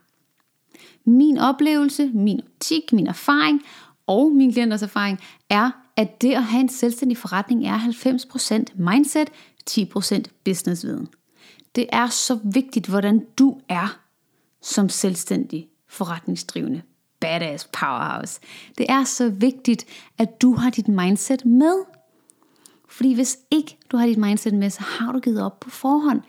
Min 1.05 1.37
oplevelse, 1.37 2.11
min 2.13 2.41
optik, 2.43 2.93
min 2.93 3.07
erfaring 3.07 3.61
og 4.07 4.31
min 4.31 4.51
klienters 4.51 4.81
erfaring 4.81 5.19
er, 5.49 5.71
at 5.97 6.21
det 6.21 6.33
at 6.33 6.43
have 6.43 6.61
en 6.61 6.69
selvstændig 6.69 7.17
forretning 7.17 7.67
er 7.67 7.79
90% 7.79 8.81
mindset, 8.83 9.29
10% 9.69 10.21
businessviden. 10.45 11.07
Det 11.75 11.85
er 11.89 12.07
så 12.07 12.39
vigtigt, 12.43 12.87
hvordan 12.87 13.25
du 13.37 13.59
er 13.69 13.99
som 14.61 14.89
selvstændig 14.89 15.67
forretningsdrivende. 15.89 16.81
Badass 17.19 17.69
powerhouse. 17.79 18.39
Det 18.77 18.85
er 18.89 19.03
så 19.03 19.29
vigtigt, 19.29 19.85
at 20.17 20.41
du 20.41 20.55
har 20.55 20.69
dit 20.69 20.87
mindset 20.87 21.45
med. 21.45 21.83
Fordi 22.89 23.13
hvis 23.13 23.37
ikke 23.51 23.77
du 23.91 23.97
har 23.97 24.05
dit 24.05 24.17
mindset 24.17 24.53
med, 24.53 24.69
så 24.69 24.81
har 24.81 25.11
du 25.11 25.19
givet 25.19 25.41
op 25.41 25.59
på 25.59 25.69
forhånd. 25.69 26.21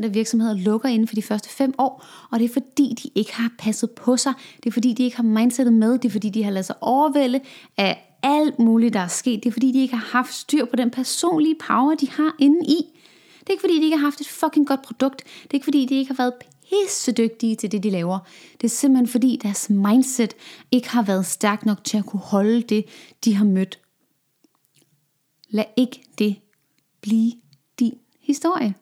95% 0.00 0.04
af 0.04 0.14
virksomheder 0.14 0.54
lukker 0.54 0.88
inden 0.88 1.08
for 1.08 1.14
de 1.14 1.22
første 1.22 1.48
5 1.48 1.74
år, 1.78 2.04
og 2.30 2.38
det 2.38 2.44
er 2.44 2.52
fordi, 2.52 2.94
de 3.02 3.10
ikke 3.14 3.34
har 3.34 3.50
passet 3.58 3.90
på 3.90 4.16
sig. 4.16 4.32
Det 4.56 4.66
er 4.66 4.72
fordi, 4.72 4.92
de 4.92 5.02
ikke 5.02 5.16
har 5.16 5.24
mindsetet 5.24 5.72
med. 5.72 5.92
Det 5.92 6.04
er 6.04 6.12
fordi, 6.12 6.30
de 6.30 6.44
har 6.44 6.50
ladet 6.50 6.66
sig 6.66 6.76
overvælde 6.80 7.40
af 7.76 8.05
alt 8.22 8.58
muligt, 8.58 8.94
der 8.94 9.00
er 9.00 9.08
sket. 9.08 9.44
Det 9.44 9.48
er 9.48 9.52
fordi, 9.52 9.72
de 9.72 9.82
ikke 9.82 9.96
har 9.96 10.18
haft 10.18 10.34
styr 10.34 10.64
på 10.64 10.76
den 10.76 10.90
personlige 10.90 11.56
power, 11.68 11.94
de 11.94 12.10
har 12.10 12.36
inde 12.38 12.66
i. 12.66 12.76
Det 13.40 13.46
er 13.46 13.50
ikke 13.50 13.60
fordi, 13.60 13.78
de 13.78 13.84
ikke 13.84 13.96
har 13.96 14.06
haft 14.06 14.20
et 14.20 14.28
fucking 14.28 14.66
godt 14.66 14.82
produkt. 14.82 15.24
Det 15.42 15.50
er 15.50 15.54
ikke 15.54 15.64
fordi, 15.64 15.86
de 15.86 15.94
ikke 15.94 16.14
har 16.14 16.22
været 16.24 16.34
pissedygtige 16.68 17.56
til 17.56 17.72
det, 17.72 17.82
de 17.82 17.90
laver. 17.90 18.18
Det 18.52 18.64
er 18.64 18.68
simpelthen 18.68 19.08
fordi, 19.08 19.38
deres 19.42 19.70
mindset 19.70 20.34
ikke 20.70 20.88
har 20.88 21.02
været 21.02 21.26
stærk 21.26 21.66
nok 21.66 21.84
til 21.84 21.98
at 21.98 22.06
kunne 22.06 22.20
holde 22.20 22.62
det, 22.62 22.84
de 23.24 23.34
har 23.34 23.44
mødt. 23.44 23.78
Lad 25.48 25.64
ikke 25.76 26.02
det 26.18 26.36
blive 27.00 27.32
din 27.78 27.98
historie. 28.20 28.74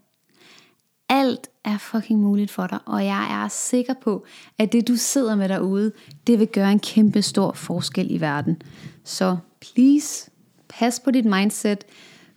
Alt 1.25 1.49
er 1.65 1.79
fucking 1.79 2.21
muligt 2.21 2.51
for 2.51 2.67
dig, 2.67 2.79
og 2.87 3.05
jeg 3.05 3.45
er 3.45 3.49
sikker 3.49 3.95
på, 4.03 4.27
at 4.59 4.73
det 4.73 4.89
du 4.89 4.97
sidder 4.97 5.35
med 5.35 5.49
derude, 5.49 5.93
det 6.27 6.39
vil 6.39 6.47
gøre 6.47 6.73
en 6.73 6.79
kæmpe 6.79 7.23
stor 7.23 7.53
forskel 7.53 8.11
i 8.11 8.21
verden. 8.21 8.63
Så 9.05 9.37
please, 9.61 10.31
pas 10.69 11.01
på 11.01 11.11
dit 11.11 11.25
mindset. 11.25 11.85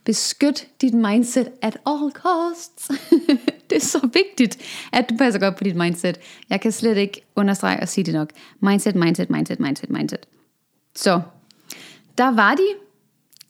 Beskyt 0.04 0.68
dit 0.82 0.94
mindset 0.94 1.50
at 1.62 1.78
all 1.86 2.12
costs. 2.12 2.92
det 3.70 3.76
er 3.76 3.80
så 3.80 4.10
vigtigt, 4.14 4.58
at 4.94 5.10
du 5.10 5.18
passer 5.18 5.40
godt 5.40 5.56
på 5.56 5.64
dit 5.64 5.76
mindset. 5.76 6.18
Jeg 6.50 6.62
kan 6.62 6.72
slet 6.72 6.98
ikke 6.98 7.22
understrege 7.36 7.80
og 7.80 7.88
sige 7.88 8.06
det 8.06 8.14
nok. 8.14 8.30
Mindset, 8.60 8.96
mindset, 8.96 9.30
mindset, 9.30 9.60
mindset, 9.60 9.90
mindset. 9.90 10.28
Så, 10.96 11.22
der 12.18 12.32
var 12.32 12.56
de 12.56 12.87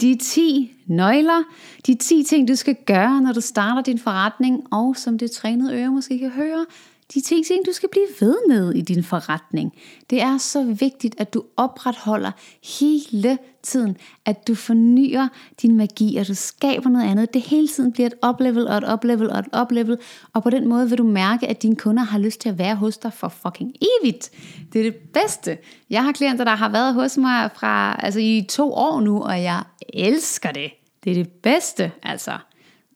de 0.01 0.15
10 0.15 0.73
nøgler, 0.87 1.43
de 1.87 1.95
10 1.95 2.23
ting, 2.23 2.47
du 2.47 2.55
skal 2.55 2.75
gøre, 2.85 3.21
når 3.21 3.33
du 3.33 3.41
starter 3.41 3.81
din 3.81 3.99
forretning, 3.99 4.73
og 4.73 4.97
som 4.97 5.17
det 5.17 5.31
trænede 5.31 5.75
øre 5.75 5.91
måske 5.91 6.19
kan 6.19 6.29
høre, 6.29 6.65
de 7.13 7.21
10 7.21 7.43
ting, 7.47 7.65
du 7.65 7.71
skal 7.71 7.89
blive 7.89 8.07
ved 8.19 8.35
med 8.47 8.73
i 8.73 8.81
din 8.81 9.03
forretning. 9.03 9.73
Det 10.09 10.21
er 10.21 10.37
så 10.37 10.63
vigtigt, 10.63 11.15
at 11.17 11.33
du 11.33 11.43
opretholder 11.57 12.31
hele 12.79 13.37
tiden, 13.67 13.97
at 14.25 14.47
du 14.47 14.55
fornyer 14.55 15.27
din 15.61 15.75
magi, 15.75 16.17
at 16.17 16.27
du 16.27 16.33
skaber 16.33 16.89
noget 16.89 17.05
andet. 17.05 17.33
Det 17.33 17.41
hele 17.41 17.67
tiden 17.67 17.91
bliver 17.91 18.07
et 18.07 18.13
oplevel 18.21 18.67
og 18.67 18.77
et 18.77 18.83
oplevel 18.83 19.29
og 19.29 19.39
et 19.39 19.47
oplevel, 19.51 19.97
og 20.33 20.43
på 20.43 20.49
den 20.49 20.67
måde 20.67 20.89
vil 20.89 20.97
du 20.97 21.03
mærke, 21.03 21.47
at 21.47 21.63
dine 21.63 21.75
kunder 21.75 22.03
har 22.03 22.19
lyst 22.19 22.41
til 22.41 22.49
at 22.49 22.57
være 22.57 22.75
hos 22.75 22.97
dig 22.97 23.13
for 23.13 23.27
fucking 23.27 23.73
evigt. 24.01 24.31
Det 24.73 24.79
er 24.79 24.83
det 24.83 24.95
bedste. 24.95 25.57
Jeg 25.89 26.03
har 26.03 26.11
klienter, 26.11 26.43
der 26.43 26.55
har 26.55 26.69
været 26.69 26.93
hos 26.93 27.17
mig 27.17 27.49
fra, 27.55 27.99
altså 28.03 28.19
i 28.19 28.45
to 28.49 28.73
år 28.73 29.01
nu, 29.01 29.21
og 29.21 29.43
jeg 29.43 29.63
elsker 29.93 30.51
det. 30.51 30.71
Det 31.03 31.09
er 31.11 31.15
det 31.15 31.29
bedste, 31.29 31.91
altså. 32.03 32.37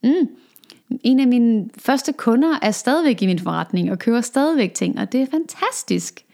Mm 0.04 0.28
en 1.04 1.20
af 1.20 1.28
mine 1.28 1.70
første 1.78 2.14
kunder 2.14 2.60
er 2.62 2.72
stadigvæk 2.72 3.22
i 3.22 3.26
min 3.26 3.40
forretning 3.40 3.92
og 3.92 4.00
køber 4.00 4.22
stadigvæk 4.22 4.74
ting, 4.74 5.00
og 5.00 5.12
det 5.12 5.22
er 5.22 5.26
fantastisk. 5.32 6.26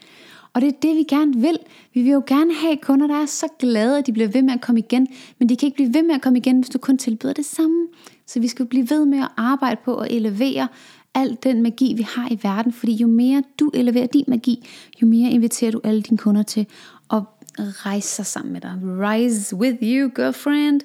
Og 0.52 0.60
det 0.60 0.68
er 0.68 0.78
det, 0.82 0.96
vi 0.96 1.02
gerne 1.02 1.36
vil. 1.36 1.58
Vi 1.94 2.02
vil 2.02 2.12
jo 2.12 2.22
gerne 2.26 2.54
have 2.54 2.76
kunder, 2.76 3.06
der 3.06 3.14
er 3.14 3.26
så 3.26 3.46
glade, 3.58 3.98
at 3.98 4.06
de 4.06 4.12
bliver 4.12 4.28
ved 4.28 4.42
med 4.42 4.54
at 4.54 4.60
komme 4.60 4.78
igen, 4.78 5.06
men 5.38 5.48
de 5.48 5.56
kan 5.56 5.66
ikke 5.66 5.76
blive 5.76 5.94
ved 5.94 6.02
med 6.02 6.14
at 6.14 6.22
komme 6.22 6.38
igen, 6.38 6.58
hvis 6.58 6.68
du 6.68 6.78
kun 6.78 6.98
tilbyder 6.98 7.32
det 7.32 7.44
samme. 7.44 7.86
Så 8.26 8.40
vi 8.40 8.48
skal 8.48 8.66
blive 8.66 8.90
ved 8.90 9.06
med 9.06 9.18
at 9.18 9.28
arbejde 9.36 9.80
på 9.84 9.96
at 9.96 10.12
elevere 10.12 10.68
al 11.14 11.38
den 11.42 11.62
magi, 11.62 11.94
vi 11.96 12.02
har 12.02 12.28
i 12.30 12.38
verden, 12.42 12.72
fordi 12.72 12.92
jo 12.92 13.06
mere 13.06 13.42
du 13.60 13.70
eleverer 13.74 14.06
din 14.06 14.24
magi, 14.28 14.66
jo 15.02 15.06
mere 15.06 15.30
inviterer 15.30 15.70
du 15.70 15.80
alle 15.84 16.02
dine 16.02 16.18
kunder 16.18 16.42
til 16.42 16.66
at 17.10 17.22
rejse 17.58 18.08
sig 18.08 18.26
sammen 18.26 18.52
med 18.52 18.60
dig. 18.60 18.80
Rise 18.82 19.56
with 19.56 19.76
you, 19.82 20.10
girlfriend. 20.14 20.80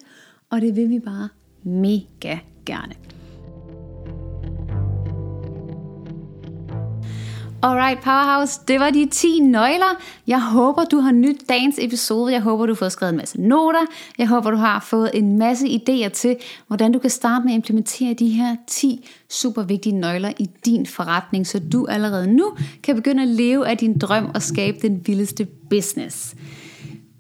Og 0.49 0.61
det 0.61 0.75
vil 0.75 0.89
vi 0.89 0.99
bare 0.99 1.29
mega 1.63 2.39
gerne. 2.65 2.93
Alright 7.63 8.01
Powerhouse, 8.01 8.59
det 8.67 8.79
var 8.79 8.89
de 8.89 9.05
10 9.11 9.39
nøgler. 9.39 10.01
Jeg 10.27 10.41
håber, 10.41 10.83
du 10.83 10.97
har 10.97 11.11
nyt 11.11 11.49
dagens 11.49 11.75
episode. 11.81 12.33
Jeg 12.33 12.41
håber, 12.41 12.65
du 12.65 12.73
har 12.73 12.75
fået 12.75 12.91
skrevet 12.91 13.11
en 13.11 13.17
masse 13.17 13.41
noter. 13.41 13.85
Jeg 14.17 14.27
håber, 14.27 14.51
du 14.51 14.57
har 14.57 14.79
fået 14.79 15.11
en 15.13 15.37
masse 15.37 15.67
idéer 15.67 16.09
til, 16.09 16.35
hvordan 16.67 16.91
du 16.91 16.99
kan 16.99 17.09
starte 17.09 17.45
med 17.45 17.53
at 17.53 17.55
implementere 17.55 18.13
de 18.13 18.29
her 18.29 18.55
10 18.67 19.09
super 19.29 19.63
vigtige 19.63 19.95
nøgler 19.95 20.31
i 20.39 20.49
din 20.65 20.85
forretning, 20.85 21.47
så 21.47 21.59
du 21.59 21.85
allerede 21.89 22.27
nu 22.27 22.53
kan 22.83 22.95
begynde 22.95 23.23
at 23.23 23.29
leve 23.29 23.67
af 23.67 23.77
din 23.77 23.97
drøm 23.97 24.31
og 24.35 24.41
skabe 24.41 24.77
den 24.81 25.01
vildeste 25.05 25.47
business. 25.69 26.35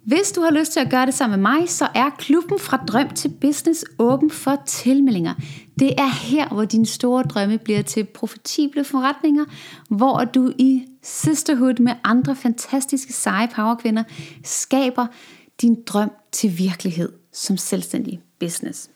Hvis 0.05 0.31
du 0.31 0.41
har 0.41 0.51
lyst 0.51 0.71
til 0.71 0.79
at 0.79 0.89
gøre 0.89 1.05
det 1.05 1.13
sammen 1.13 1.41
med 1.41 1.51
mig, 1.51 1.69
så 1.69 1.87
er 1.95 2.09
klubben 2.09 2.59
fra 2.59 2.77
drøm 2.77 3.09
til 3.09 3.29
business 3.29 3.85
åben 3.99 4.31
for 4.31 4.61
tilmeldinger. 4.65 5.33
Det 5.79 5.99
er 5.99 6.07
her, 6.07 6.47
hvor 6.49 6.65
dine 6.65 6.85
store 6.85 7.23
drømme 7.23 7.57
bliver 7.57 7.81
til 7.81 8.03
profitable 8.03 8.83
forretninger, 8.83 9.45
hvor 9.89 10.23
du 10.23 10.53
i 10.57 10.85
sisterhood 11.01 11.79
med 11.79 11.93
andre 12.03 12.35
fantastiske 12.35 13.13
seje 13.13 13.47
powerkvinder 13.55 14.03
skaber 14.43 15.07
din 15.61 15.77
drøm 15.85 16.11
til 16.31 16.57
virkelighed 16.57 17.09
som 17.33 17.57
selvstændig 17.57 18.21
business. 18.39 18.89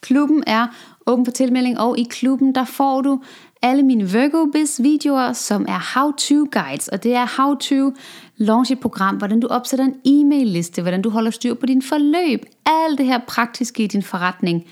Klubben 0.00 0.44
er 0.46 0.66
åben 1.06 1.24
for 1.24 1.32
tilmelding, 1.32 1.78
og 1.80 1.98
i 1.98 2.06
klubben 2.10 2.54
der 2.54 2.64
får 2.64 3.00
du 3.00 3.22
alle 3.62 3.82
mine 3.82 4.10
Virgo 4.10 4.44
Biz 4.52 4.80
videoer, 4.82 5.32
som 5.32 5.66
er 5.68 5.98
how-to 5.98 6.48
guides, 6.52 6.88
og 6.88 7.02
det 7.02 7.14
er 7.14 7.42
how-to 7.42 7.92
launch 8.36 8.72
et 8.72 8.80
program, 8.80 9.16
hvordan 9.16 9.40
du 9.40 9.46
opsætter 9.46 9.84
en 9.84 9.94
e-mail 10.04 10.46
liste, 10.46 10.82
hvordan 10.82 11.02
du 11.02 11.10
holder 11.10 11.30
styr 11.30 11.54
på 11.54 11.66
din 11.66 11.82
forløb, 11.82 12.44
alt 12.66 12.98
det 12.98 13.06
her 13.06 13.20
praktiske 13.26 13.84
i 13.84 13.86
din 13.86 14.02
forretning. 14.02 14.64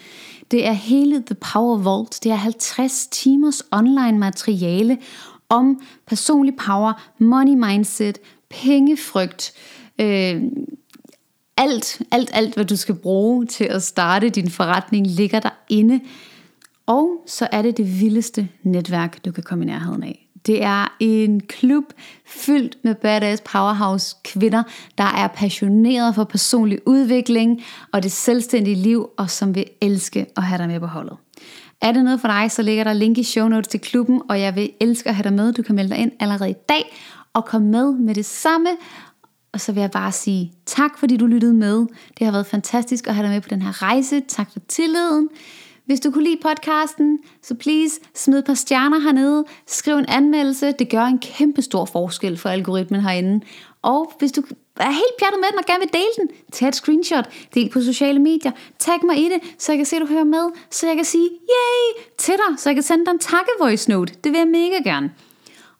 Det 0.50 0.66
er 0.66 0.72
hele 0.72 1.22
The 1.26 1.34
Power 1.34 1.76
Vault, 1.76 2.24
det 2.24 2.32
er 2.32 2.36
50 2.36 3.06
timers 3.06 3.62
online 3.72 4.18
materiale 4.18 4.98
om 5.48 5.80
personlig 6.06 6.56
power, 6.56 7.02
money 7.18 7.54
mindset, 7.54 8.18
pengefrygt, 8.50 9.52
Øh, 10.00 10.42
alt, 11.56 12.02
alt, 12.10 12.30
alt, 12.32 12.54
hvad 12.54 12.64
du 12.64 12.76
skal 12.76 12.94
bruge 12.94 13.46
til 13.46 13.64
at 13.64 13.82
starte 13.82 14.28
din 14.28 14.50
forretning, 14.50 15.06
ligger 15.06 15.40
der 15.40 15.50
inde. 15.68 16.00
Og 16.88 17.22
så 17.26 17.48
er 17.52 17.62
det 17.62 17.76
det 17.76 18.00
vildeste 18.00 18.48
netværk, 18.62 19.24
du 19.24 19.32
kan 19.32 19.42
komme 19.42 19.64
i 19.64 19.66
nærheden 19.66 20.02
af. 20.02 20.28
Det 20.46 20.62
er 20.62 20.96
en 21.00 21.40
klub 21.40 21.84
fyldt 22.26 22.76
med 22.84 22.94
badass 22.94 23.42
powerhouse 23.42 24.16
kvinder, 24.24 24.62
der 24.98 25.04
er 25.04 25.28
passionerede 25.28 26.14
for 26.14 26.24
personlig 26.24 26.78
udvikling 26.86 27.62
og 27.92 28.02
det 28.02 28.12
selvstændige 28.12 28.74
liv, 28.76 29.08
og 29.16 29.30
som 29.30 29.54
vil 29.54 29.64
elske 29.80 30.26
at 30.36 30.42
have 30.42 30.58
dig 30.58 30.68
med 30.68 30.80
på 30.80 30.86
holdet. 30.86 31.16
Er 31.82 31.92
det 31.92 32.04
noget 32.04 32.20
for 32.20 32.28
dig, 32.28 32.50
så 32.50 32.62
ligger 32.62 32.84
der 32.84 32.92
link 32.92 33.18
i 33.18 33.22
show 33.22 33.48
notes 33.48 33.68
til 33.68 33.80
klubben, 33.80 34.22
og 34.28 34.40
jeg 34.40 34.56
vil 34.56 34.70
elske 34.80 35.08
at 35.08 35.14
have 35.14 35.24
dig 35.24 35.32
med. 35.32 35.52
Du 35.52 35.62
kan 35.62 35.74
melde 35.74 35.90
dig 35.90 35.98
ind 35.98 36.12
allerede 36.20 36.50
i 36.50 36.56
dag 36.68 36.96
og 37.32 37.44
komme 37.44 37.68
med 37.68 37.92
med 37.92 38.14
det 38.14 38.24
samme. 38.26 38.68
Og 39.52 39.60
så 39.60 39.72
vil 39.72 39.80
jeg 39.80 39.90
bare 39.90 40.12
sige 40.12 40.52
tak, 40.66 40.98
fordi 40.98 41.16
du 41.16 41.26
lyttede 41.26 41.54
med. 41.54 41.86
Det 42.18 42.24
har 42.24 42.32
været 42.32 42.46
fantastisk 42.46 43.06
at 43.06 43.14
have 43.14 43.26
dig 43.26 43.34
med 43.34 43.40
på 43.40 43.48
den 43.48 43.62
her 43.62 43.82
rejse. 43.82 44.20
Tak 44.20 44.52
for 44.52 44.60
tilliden. 44.68 45.28
Hvis 45.88 46.00
du 46.00 46.10
kunne 46.10 46.24
lide 46.24 46.40
podcasten, 46.42 47.18
så 47.42 47.54
please 47.54 48.00
smid 48.14 48.38
et 48.38 48.44
par 48.44 48.54
stjerner 48.54 48.98
hernede, 48.98 49.44
skriv 49.66 49.96
en 49.96 50.04
anmeldelse. 50.08 50.72
Det 50.72 50.90
gør 50.90 51.04
en 51.04 51.18
kæmpe 51.18 51.62
stor 51.62 51.84
forskel 51.84 52.36
for 52.36 52.48
algoritmen 52.48 53.00
herinde. 53.00 53.44
Og 53.82 54.12
hvis 54.18 54.32
du 54.32 54.42
er 54.76 54.90
helt 54.90 55.16
pjattet 55.18 55.40
med 55.40 55.48
den 55.50 55.58
og 55.58 55.64
gerne 55.66 55.80
vil 55.80 55.92
dele 55.92 56.12
den, 56.20 56.28
tag 56.52 56.68
et 56.68 56.74
screenshot, 56.74 57.28
del 57.54 57.70
på 57.70 57.80
sociale 57.80 58.18
medier, 58.18 58.52
tag 58.78 58.94
mig 59.06 59.18
i 59.18 59.24
det, 59.24 59.54
så 59.58 59.72
jeg 59.72 59.78
kan 59.78 59.86
se, 59.86 59.96
at 59.96 60.02
du 60.02 60.06
hører 60.06 60.24
med, 60.24 60.50
så 60.70 60.86
jeg 60.86 60.96
kan 60.96 61.04
sige 61.04 61.28
yay 61.28 62.04
til 62.18 62.34
dig, 62.34 62.58
så 62.58 62.68
jeg 62.68 62.76
kan 62.76 62.82
sende 62.82 63.04
dig 63.04 63.12
en 63.12 63.18
takke 63.18 63.50
voice 63.60 63.90
note. 63.90 64.14
Det 64.24 64.32
vil 64.32 64.38
jeg 64.38 64.48
mega 64.48 64.90
gerne. 64.90 65.12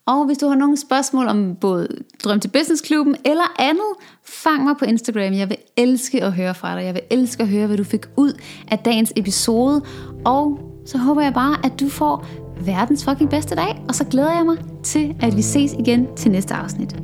Og 0.09 0.27
hvis 0.27 0.38
du 0.38 0.49
har 0.49 0.57
nogle 0.57 0.77
spørgsmål 0.77 1.27
om 1.27 1.57
både 1.61 1.88
Drøm 2.25 2.40
til 2.40 2.49
Business 2.49 2.83
Klubben 2.83 3.16
eller 3.25 3.55
andet, 3.59 3.92
fang 4.25 4.64
mig 4.64 4.77
på 4.79 4.85
Instagram. 4.85 5.33
Jeg 5.33 5.49
vil 5.49 5.57
elske 5.77 6.25
at 6.25 6.33
høre 6.33 6.55
fra 6.55 6.77
dig. 6.77 6.85
Jeg 6.85 6.94
vil 6.94 7.03
elske 7.11 7.42
at 7.42 7.49
høre, 7.49 7.66
hvad 7.66 7.77
du 7.77 7.85
fik 7.85 8.07
ud 8.16 8.33
af 8.71 8.79
dagens 8.79 9.12
episode. 9.16 9.83
Og 10.25 10.59
så 10.87 10.99
håber 10.99 11.23
jeg 11.23 11.35
bare, 11.35 11.57
at 11.64 11.81
du 11.81 11.88
får 11.88 12.27
verdens 12.61 13.05
fucking 13.05 13.31
bedste 13.31 13.55
dag. 13.55 13.85
Og 13.88 13.94
så 13.94 14.05
glæder 14.05 14.35
jeg 14.37 14.44
mig 14.44 14.57
til, 14.83 15.14
at 15.21 15.37
vi 15.37 15.42
ses 15.42 15.73
igen 15.73 16.07
til 16.16 16.31
næste 16.31 16.55
afsnit. 16.55 16.97